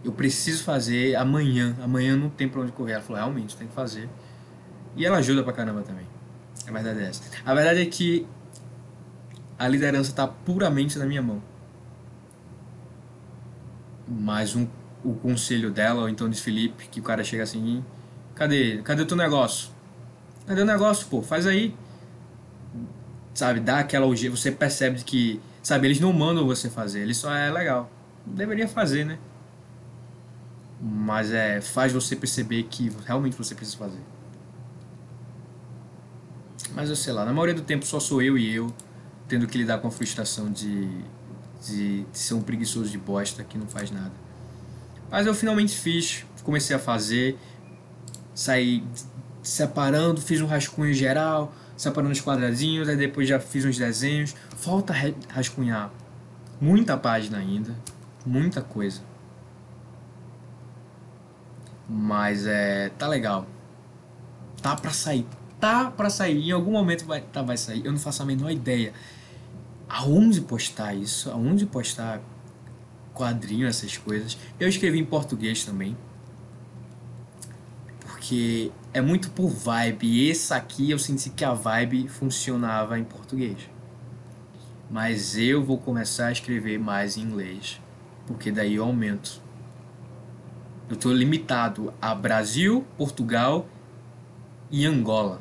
[0.03, 1.75] Eu preciso fazer amanhã.
[1.81, 2.93] Amanhã não tem pra onde correr.
[2.93, 4.09] Ela falou, realmente, tem que fazer.
[4.95, 6.05] E ela ajuda pra caramba também.
[6.67, 7.23] A verdade é essa.
[7.45, 8.27] A verdade é que
[9.57, 11.41] a liderança tá puramente na minha mão.
[14.07, 14.67] Mas um,
[15.03, 17.83] o conselho dela, ou então de Felipe, que o cara chega assim,
[18.35, 18.81] cadê?
[18.83, 19.69] Cadê o teu negócio?
[20.45, 21.21] Cadê o negócio, pô?
[21.21, 21.75] Faz aí.
[23.33, 27.33] Sabe, dá aquela urgência, você percebe que, sabe, eles não mandam você fazer, eles só
[27.33, 27.89] é legal.
[28.25, 29.17] Deveria fazer, né?
[30.81, 34.01] Mas é, faz você perceber que realmente você precisa fazer.
[36.75, 38.73] Mas eu sei lá, na maioria do tempo só sou eu e eu
[39.27, 40.89] tendo que lidar com a frustração de,
[41.65, 44.11] de, de ser um preguiçoso de bosta que não faz nada.
[45.11, 47.37] Mas eu finalmente fiz, comecei a fazer,
[48.33, 48.81] saí
[49.43, 54.33] separando, fiz um rascunho geral, separando os quadradinhos, aí depois já fiz uns desenhos.
[54.55, 54.93] Falta
[55.27, 55.91] rascunhar
[56.61, 57.75] muita página ainda,
[58.25, 59.01] muita coisa.
[61.89, 62.89] Mas é.
[62.97, 63.45] tá legal.
[64.61, 65.27] Tá pra sair.
[65.59, 66.47] Tá pra sair.
[66.47, 67.85] Em algum momento vai, tá, vai sair.
[67.85, 68.93] Eu não faço a menor ideia
[69.89, 72.21] aonde postar isso, aonde postar
[73.21, 74.37] quadrinho, essas coisas.
[74.59, 75.95] Eu escrevi em português também.
[77.99, 80.07] Porque é muito por vibe.
[80.07, 83.57] E esse aqui eu senti que a vibe funcionava em português.
[84.89, 87.79] Mas eu vou começar a escrever mais em inglês.
[88.25, 89.41] Porque daí eu aumento
[90.91, 93.65] eu estou limitado a Brasil, Portugal
[94.69, 95.39] e Angola.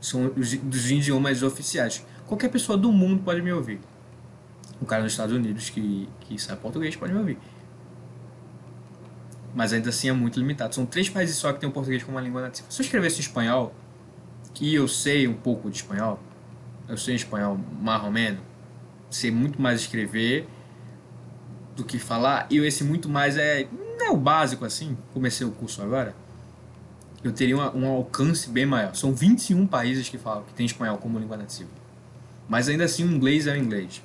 [0.00, 2.02] São os idiomas oficiais.
[2.26, 3.78] Qualquer pessoa do mundo pode me ouvir.
[4.80, 7.38] Um cara nos Estados Unidos que, que sabe português pode me ouvir.
[9.54, 10.74] Mas ainda assim é muito limitado.
[10.74, 12.70] São três países só que tem o português como uma língua nativa.
[12.70, 13.74] Se eu escrevesse espanhol,
[14.54, 16.20] que eu sei um pouco de espanhol,
[16.88, 17.58] eu sei espanhol
[18.10, 18.40] menos,
[19.10, 20.48] sei muito mais escrever
[21.76, 22.46] do que falar.
[22.50, 23.68] E esse muito mais é,
[24.00, 24.96] é o básico assim.
[25.12, 26.14] Comecei o curso agora.
[27.22, 28.94] Eu teria uma, um alcance bem maior.
[28.94, 31.70] São 21 países que falam que tem espanhol como língua nativa.
[32.48, 34.02] Mas ainda assim, o inglês é o inglês.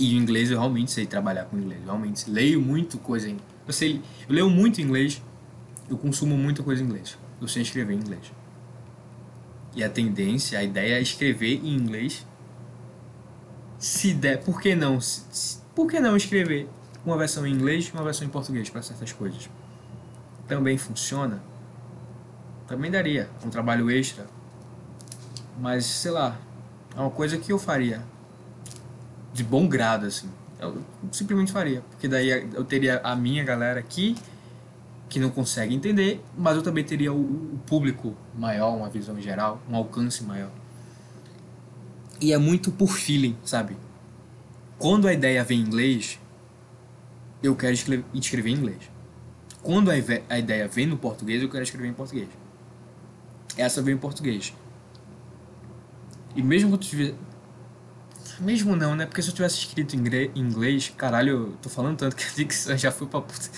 [0.00, 1.80] E o inglês eu realmente sei trabalhar com inglês.
[1.82, 3.36] Eu realmente leio muito coisa em
[3.70, 5.22] eu sei, eu leio muito inglês.
[5.88, 7.16] Eu consumo muita coisa em inglês.
[7.40, 8.32] Eu sei escrever em inglês.
[9.76, 12.26] E a tendência, a ideia é escrever em inglês.
[13.78, 15.00] Se der, por que não?
[15.00, 16.68] Se, por que não escrever
[17.06, 19.48] uma versão em inglês e uma versão em português para certas coisas?
[20.48, 21.40] Também funciona?
[22.66, 24.26] Também daria um trabalho extra.
[25.60, 26.36] Mas, sei lá,
[26.96, 28.02] é uma coisa que eu faria
[29.32, 30.28] de bom grado, assim.
[30.58, 30.76] Eu
[31.10, 31.82] simplesmente faria.
[31.90, 34.16] Porque daí eu teria a minha galera aqui
[35.08, 39.74] que não consegue entender, mas eu também teria o, público maior, uma visão geral, um
[39.74, 40.50] alcance maior.
[42.20, 43.76] E é muito por feeling, sabe?
[44.78, 46.18] Quando a ideia vem em inglês,
[47.42, 48.78] eu quero escrever, em inglês.
[49.62, 52.28] Quando a, ideia vem no português, eu quero escrever em português.
[53.56, 54.54] Essa veio em português.
[56.36, 57.14] E mesmo que eu.
[58.40, 59.04] Mesmo não, né?
[59.04, 59.98] Porque se eu tivesse escrito em
[60.34, 63.50] inglês, caralho, eu tô falando tanto que a dicção já fui pra puta.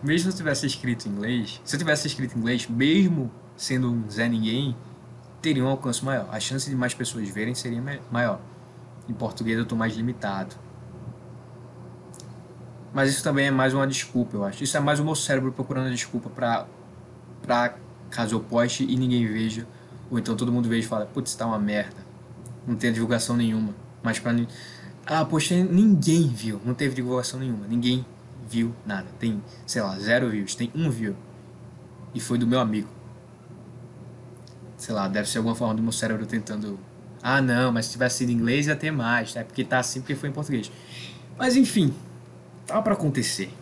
[0.00, 3.90] mesmo se eu tivesse escrito em inglês, se eu tivesse escrito em inglês, mesmo sendo
[3.90, 4.76] um Zé Ninguém,
[5.42, 6.28] teria um alcance maior.
[6.30, 7.82] A chance de mais pessoas verem seria
[8.12, 8.40] maior.
[9.08, 10.54] Em português eu estou mais limitado.
[12.94, 14.62] Mas isso também é mais uma desculpa, eu acho.
[14.62, 16.66] Isso é mais o meu cérebro procurando desculpa para
[17.42, 17.74] pra
[18.08, 19.66] caso eu poste e ninguém veja.
[20.10, 22.07] Ou então todo mundo veja e fala, putz, tá uma merda.
[22.66, 23.74] Não tem divulgação nenhuma.
[24.02, 24.34] Mas pra
[25.06, 26.60] Ah, postei, ninguém viu.
[26.64, 27.66] Não teve divulgação nenhuma.
[27.66, 28.04] Ninguém
[28.48, 29.06] viu nada.
[29.18, 30.54] Tem, sei lá, zero views.
[30.54, 31.16] Tem um view.
[32.14, 32.88] E foi do meu amigo.
[34.76, 36.78] Sei lá, deve ser alguma forma do meu cérebro tentando
[37.22, 39.42] ah, não, mas se tivesse sido em inglês ia ter mais, tá?
[39.42, 40.70] Porque tá assim porque foi em português.
[41.36, 41.92] Mas enfim,
[42.66, 43.52] tá para acontecer.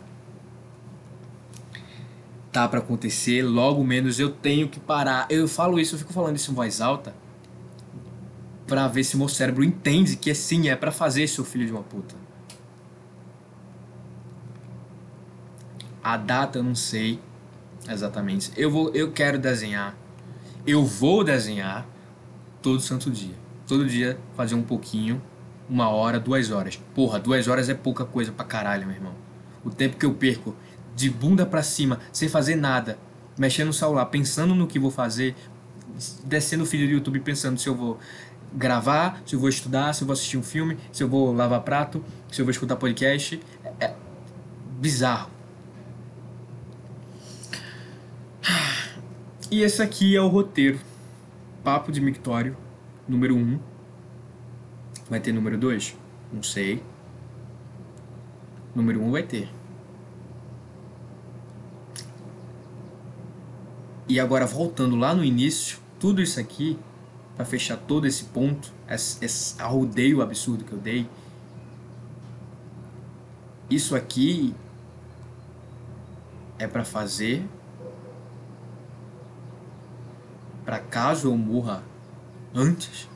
[2.53, 5.27] Tá para acontecer, logo menos eu tenho que parar.
[5.31, 7.15] Eu falo isso, eu fico falando isso em voz alta
[8.67, 11.83] para ver se meu cérebro entende que sim, é para fazer seu filho de uma
[11.83, 12.15] puta.
[16.03, 17.21] A data eu não sei
[17.89, 18.53] exatamente.
[18.57, 19.97] Eu vou, eu quero desenhar.
[20.67, 21.87] Eu vou desenhar
[22.63, 25.21] todo santo dia todo dia fazer um pouquinho
[25.69, 26.81] uma hora, duas horas.
[26.95, 29.15] Porra, duas horas é pouca coisa pra caralho, meu irmão.
[29.65, 30.55] O tempo que eu perco
[30.95, 32.97] de bunda pra cima, sem fazer nada,
[33.37, 35.35] mexendo no celular, pensando no que vou fazer,
[36.25, 37.99] descendo o vídeo do YouTube pensando se eu vou
[38.53, 41.61] gravar, se eu vou estudar, se eu vou assistir um filme, se eu vou lavar
[41.63, 43.41] prato, se eu vou escutar podcast.
[43.81, 43.95] É
[44.79, 45.31] bizarro.
[49.49, 50.81] E esse aqui é o roteiro.
[51.63, 52.57] Papo de Mictório,
[53.07, 53.39] número 1.
[53.39, 53.61] Um.
[55.09, 55.97] Vai ter número 2?
[56.33, 56.83] Não sei.
[58.75, 59.49] Número 1 um vai ter.
[64.09, 66.79] E agora voltando lá no início, tudo isso aqui,
[67.37, 71.09] para fechar todo esse ponto, esse, esse arrodeio absurdo que eu dei,
[73.69, 74.55] isso aqui
[76.59, 77.45] é para fazer
[80.65, 81.83] para caso eu morra
[82.55, 83.09] antes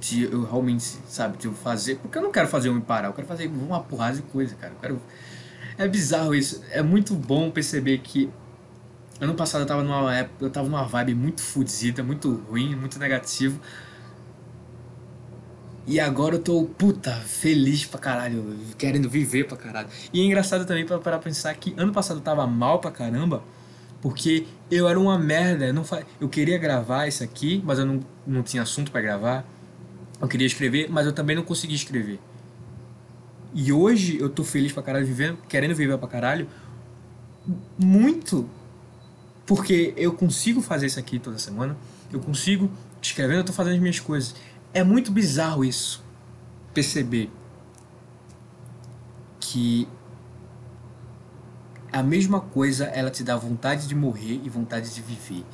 [0.00, 3.08] de eu realmente, sabe, de eu fazer, porque eu não quero fazer eu me parar,
[3.08, 4.74] eu quero fazer uma porrada de coisa, cara.
[4.74, 5.00] Eu quero
[5.76, 6.62] é bizarro isso.
[6.70, 8.30] É muito bom perceber que
[9.24, 12.98] ano passado eu tava numa época, eu tava numa vibe muito fudida, muito ruim, muito
[12.98, 13.60] negativo.
[15.86, 19.88] E agora eu tô, puta, feliz pra caralho, querendo viver pra caralho.
[20.12, 23.42] E é engraçado também pra, pra pensar que ano passado eu tava mal pra caramba,
[24.00, 25.66] porque eu era uma merda.
[25.66, 26.02] Eu, não fa...
[26.20, 29.44] eu queria gravar isso aqui, mas eu não, não tinha assunto para gravar.
[30.20, 32.18] Eu queria escrever, mas eu também não conseguia escrever.
[33.52, 36.48] E hoje eu tô feliz pra caralho, vivendo, querendo viver pra caralho,
[37.78, 38.48] muito
[39.46, 41.76] porque eu consigo fazer isso aqui toda semana,
[42.12, 44.34] eu consigo escrevendo, eu tô fazendo as minhas coisas.
[44.72, 46.02] É muito bizarro isso.
[46.72, 47.30] Perceber
[49.38, 49.86] que
[51.92, 55.44] a mesma coisa ela te dá vontade de morrer e vontade de viver.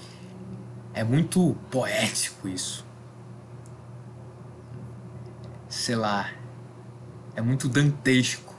[0.95, 2.85] É muito poético isso.
[5.69, 6.31] Sei lá.
[7.37, 8.55] É muito dantesco.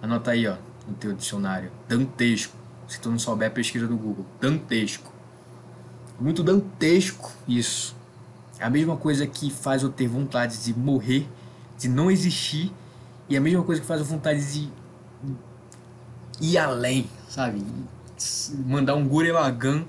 [0.00, 0.56] Anota aí, ó,
[0.86, 1.70] no teu dicionário.
[1.88, 2.61] Dantesco.
[2.92, 4.26] Se tu não souber, pesquisa no Google.
[4.38, 5.10] Dantesco.
[6.20, 7.96] Muito dantesco isso.
[8.58, 11.26] É a mesma coisa que faz eu ter vontade de morrer,
[11.78, 12.70] de não existir,
[13.30, 14.68] e a mesma coisa que faz eu vontade de
[16.38, 17.64] ir além, sabe?
[18.66, 19.86] Mandar um Gurren Lagann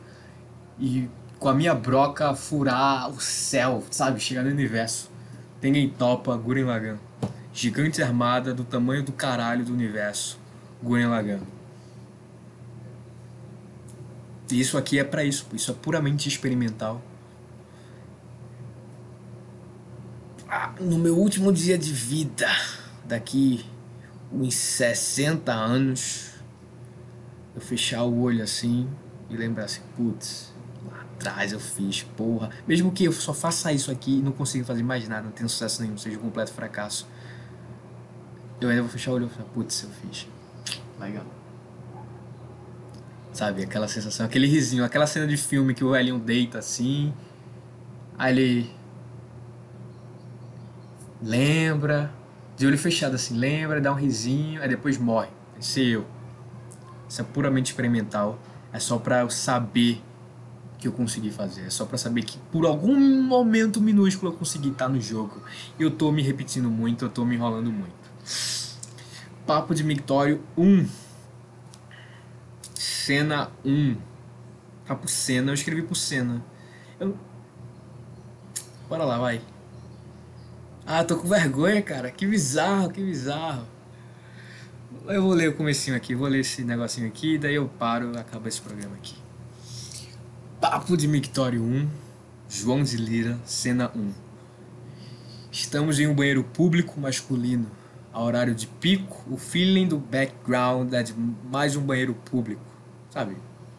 [0.80, 4.18] e com a minha broca furar o céu, sabe?
[4.22, 5.12] Chegar no universo.
[5.62, 6.98] Ninguém topa Gurren Lagann.
[7.54, 10.40] Gigante armada do tamanho do caralho do universo.
[10.82, 11.42] Gurren Lagann.
[14.52, 15.48] E isso aqui é para isso.
[15.54, 17.02] Isso é puramente experimental.
[20.48, 22.48] Ah, no meu último dia de vida,
[23.04, 23.66] daqui
[24.32, 26.32] uns 60 anos,
[27.56, 28.88] eu fechar o olho assim
[29.30, 30.54] e lembrar assim, putz,
[30.86, 32.52] lá atrás eu fiz, porra.
[32.68, 35.50] Mesmo que eu só faça isso aqui e não consiga fazer mais nada, não tenha
[35.50, 37.08] sucesso nenhum, seja um completo fracasso.
[38.62, 40.28] Eu ainda vou fechar o olho e falar, putz, eu fiz.
[41.00, 41.26] Legal.
[43.34, 47.12] Sabe, aquela sensação, aquele risinho, aquela cena de filme que o Elion deita assim,
[48.16, 48.72] aí ele
[51.20, 52.14] lembra,
[52.56, 55.30] de olho fechado assim, lembra, dá um risinho, aí depois morre.
[55.60, 56.06] Esse eu.
[57.10, 58.38] Isso é puramente experimental.
[58.72, 60.00] É só para eu saber
[60.78, 61.62] que eu consegui fazer.
[61.66, 65.42] É só para saber que por algum momento minúsculo eu consegui estar no jogo.
[65.80, 67.94] Eu tô me repetindo muito, eu tô me enrolando muito.
[69.46, 71.03] Papo de Mictório 1.
[72.84, 73.96] Cena 1.
[74.86, 76.44] Tá por cena, eu escrevi por cena.
[77.00, 77.18] Eu...
[78.90, 79.42] Bora lá, vai.
[80.86, 82.12] Ah, tô com vergonha, cara.
[82.12, 83.66] Que bizarro, que bizarro.
[85.08, 88.18] Eu vou ler o comecinho aqui, vou ler esse negocinho aqui, daí eu paro e
[88.18, 89.16] acaba esse programa aqui.
[90.60, 91.90] Papo de Mictório 1,
[92.50, 94.12] João de Lira, cena 1.
[95.50, 97.72] Estamos em um banheiro público masculino.
[98.12, 101.14] A horário de pico, o feeling do background é de
[101.50, 102.73] mais um banheiro público,
[103.14, 103.38] sabe?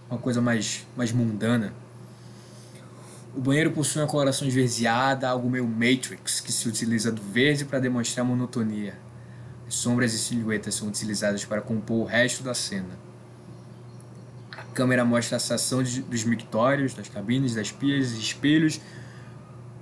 [0.08, 1.74] Uma coisa mais, mais mundana.
[3.34, 7.80] O banheiro possui uma coloração esverdeada, algo meio Matrix, que se utiliza do verde para
[7.80, 8.96] demonstrar monotonia.
[9.66, 12.96] As sombras e silhuetas são utilizadas para compor o resto da cena.
[14.52, 18.80] A câmera mostra a ação dos mictórios, das cabines, das pias espelhos.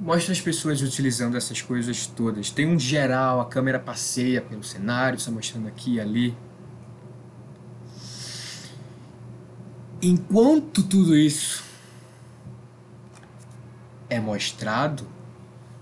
[0.01, 2.51] Mostra as pessoas utilizando essas coisas todas.
[2.51, 6.35] Tem um geral, a câmera passeia pelo cenário, está mostrando aqui e ali.
[10.05, 11.63] Enquanto tudo isso
[14.11, 15.07] é mostrado,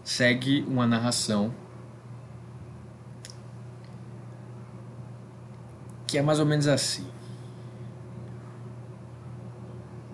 [0.05, 1.55] segue uma narração
[6.07, 7.07] que é mais ou menos assim.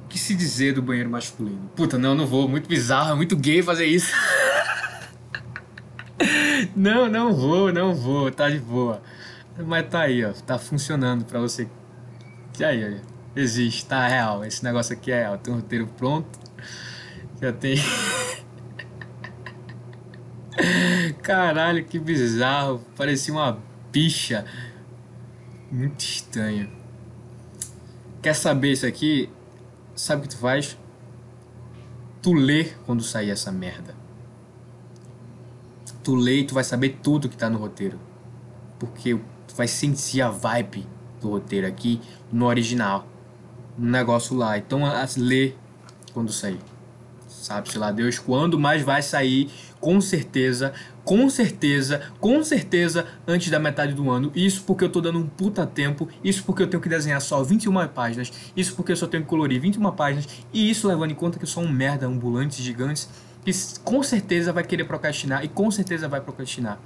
[0.05, 1.69] O que se dizer do banheiro masculino?
[1.74, 2.49] Puta, não, não vou.
[2.49, 4.12] Muito bizarro, é muito gay fazer isso.
[6.74, 9.03] Não, não vou, não vou, tá de boa.
[9.59, 11.69] Mas tá aí, ó, tá funcionando pra você.
[12.59, 14.45] E aí, ó, existe, tá real.
[14.45, 15.39] Esse negócio aqui é real.
[15.39, 16.39] Tem um roteiro pronto.
[17.41, 17.77] Já tem.
[21.23, 22.81] Caralho, que bizarro.
[22.97, 23.59] Parecia uma
[23.93, 24.45] bicha.
[25.71, 26.71] Muito estranho.
[28.23, 29.31] Quer saber isso aqui?
[29.95, 30.77] Sabe o que tu faz?
[32.23, 33.95] Tu lê quando sair essa merda.
[36.03, 38.01] Tu lê e tu vai saber tudo que tá no roteiro.
[38.79, 40.87] Porque tu vai sentir a vibe
[41.21, 42.01] do roteiro aqui
[42.33, 43.07] no original.
[43.77, 44.57] No negócio lá.
[44.57, 44.82] Então,
[45.16, 45.53] lê
[46.12, 46.59] quando sair.
[47.28, 49.51] Sabe-se lá Deus quando, mas vai sair
[49.81, 50.73] com certeza,
[51.05, 54.32] com certeza, com certeza antes da metade do ano.
[54.35, 57.43] Isso porque eu tô dando um puta tempo, isso porque eu tenho que desenhar só
[57.43, 61.15] 21 páginas, isso porque eu só tenho que colorir 21 páginas, e isso levando em
[61.15, 63.07] conta que eu sou um merda ambulante gigante
[63.44, 63.53] que
[63.85, 66.81] com certeza vai querer procrastinar e com certeza vai procrastinar.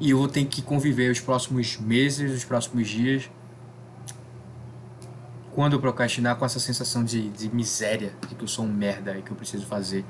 [0.00, 3.28] E eu vou ter que conviver os próximos meses, os próximos dias
[5.54, 9.16] quando eu procrastinar com essa sensação de, de miséria, de que eu sou um merda
[9.18, 10.04] e que eu preciso fazer.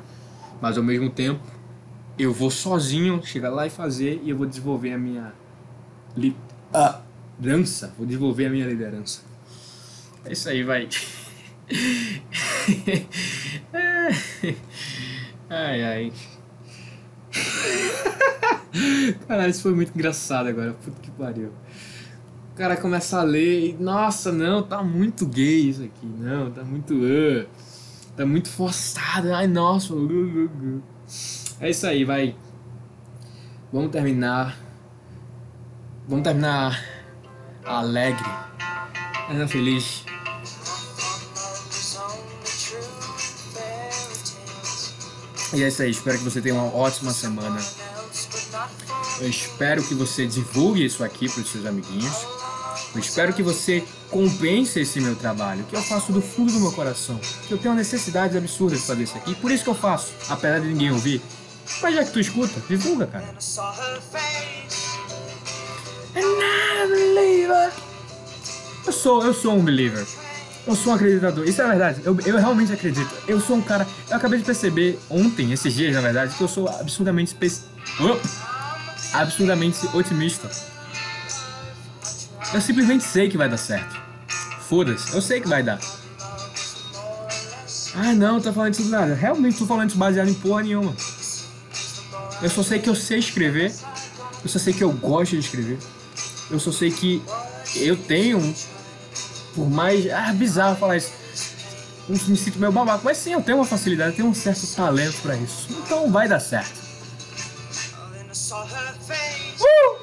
[0.61, 1.41] Mas ao mesmo tempo,
[2.19, 5.33] eu vou sozinho chegar lá e fazer e eu vou desenvolver a minha
[6.17, 7.95] liderança.
[7.97, 9.23] Vou desenvolver a minha liderança.
[10.25, 10.89] É isso aí, vai.
[15.49, 16.13] ai, ai.
[19.27, 20.73] Caralho, isso foi muito engraçado agora.
[20.75, 21.53] Puta que pariu
[22.59, 26.93] cara começa a ler e, nossa, não, tá muito gay isso aqui, não, tá muito.
[26.93, 27.47] Uh,
[28.17, 29.95] tá muito forçado, ai, nossa.
[29.95, 30.83] Uh, uh.
[31.61, 32.35] É isso aí, vai.
[33.73, 34.59] Vamos terminar.
[36.09, 36.83] Vamos terminar
[37.65, 38.29] alegre,
[39.29, 40.05] ainda feliz.
[45.55, 47.61] E é isso aí, espero que você tenha uma ótima semana.
[49.21, 52.38] Eu espero que você divulgue isso aqui para os seus amiguinhos.
[53.01, 57.19] Espero que você compense esse meu trabalho, que eu faço do fundo do meu coração.
[57.47, 60.61] Que eu tenho necessidades absurdas de fazer isso aqui, por isso que eu faço, apesar
[60.61, 61.23] de ninguém ouvir.
[61.83, 63.35] Mas já que tu escuta, divulga, cara.
[68.87, 70.07] Eu sou, eu sou um believer.
[70.67, 71.49] Eu sou um acreditador.
[71.49, 72.03] Isso é verdade.
[72.05, 73.11] Eu, eu realmente acredito.
[73.27, 73.87] Eu sou um cara.
[74.09, 77.37] Eu acabei de perceber ontem, esses dias, na verdade, que eu sou absurdamente.
[78.01, 78.19] Oh!
[79.17, 80.51] Absurdamente otimista.
[82.53, 84.01] Eu simplesmente sei que vai dar certo.
[84.69, 85.79] Foda-se, eu sei que vai dar.
[87.95, 89.15] Ah não, tá falando isso do nada.
[89.15, 90.95] Realmente tô falando isso baseado em porra nenhuma.
[92.41, 93.75] Eu só sei que eu sei escrever.
[94.43, 95.79] Eu só sei que eu gosto de escrever.
[96.51, 97.23] Eu só sei que
[97.77, 98.55] eu tenho,
[99.55, 100.11] por mais.
[100.11, 101.13] Ah, bizarro falar isso.
[102.09, 104.67] Eu me sinto meio babaca, mas sim, eu tenho uma facilidade, eu tenho um certo
[104.75, 105.69] talento para isso.
[105.85, 106.79] Então vai dar certo.
[109.61, 109.99] Uh!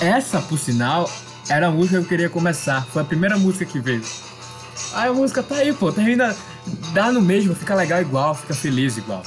[0.00, 1.10] Essa, por sinal,
[1.48, 2.84] era a música que eu queria começar.
[2.86, 4.02] Foi a primeira música que veio.
[4.94, 5.92] Aí a música tá aí, pô.
[5.92, 6.34] Termina.
[6.92, 9.22] Dá no mesmo, fica legal igual, fica feliz igual.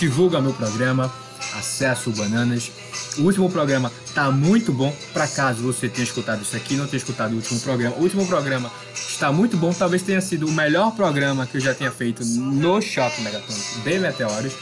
[0.00, 1.12] Divulga meu programa,
[1.58, 2.72] acesso Bananas.
[3.18, 4.96] O último programa tá muito bom.
[5.12, 8.26] Para caso você tenha escutado isso aqui, não tenha escutado o último programa, o último
[8.26, 9.74] programa está muito bom.
[9.74, 13.52] Talvez tenha sido o melhor programa que eu já tenha feito no Shopping Megaton
[13.84, 14.54] de Meteoros.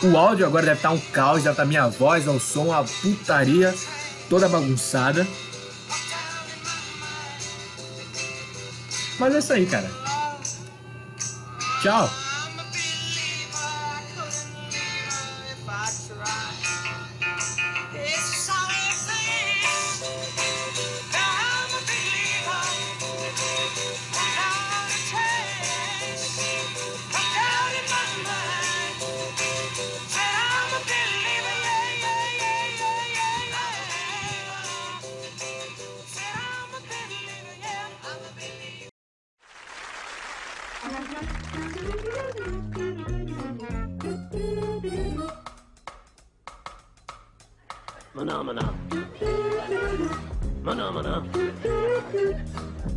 [0.00, 2.84] O áudio agora deve estar tá um caos, já tá minha voz, o som, a
[2.84, 3.74] putaria
[4.30, 5.26] toda bagunçada.
[9.18, 9.90] Mas é isso aí, cara.
[11.82, 12.27] Tchau.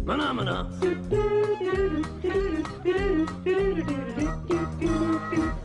[0.06, 1.21] Manamana.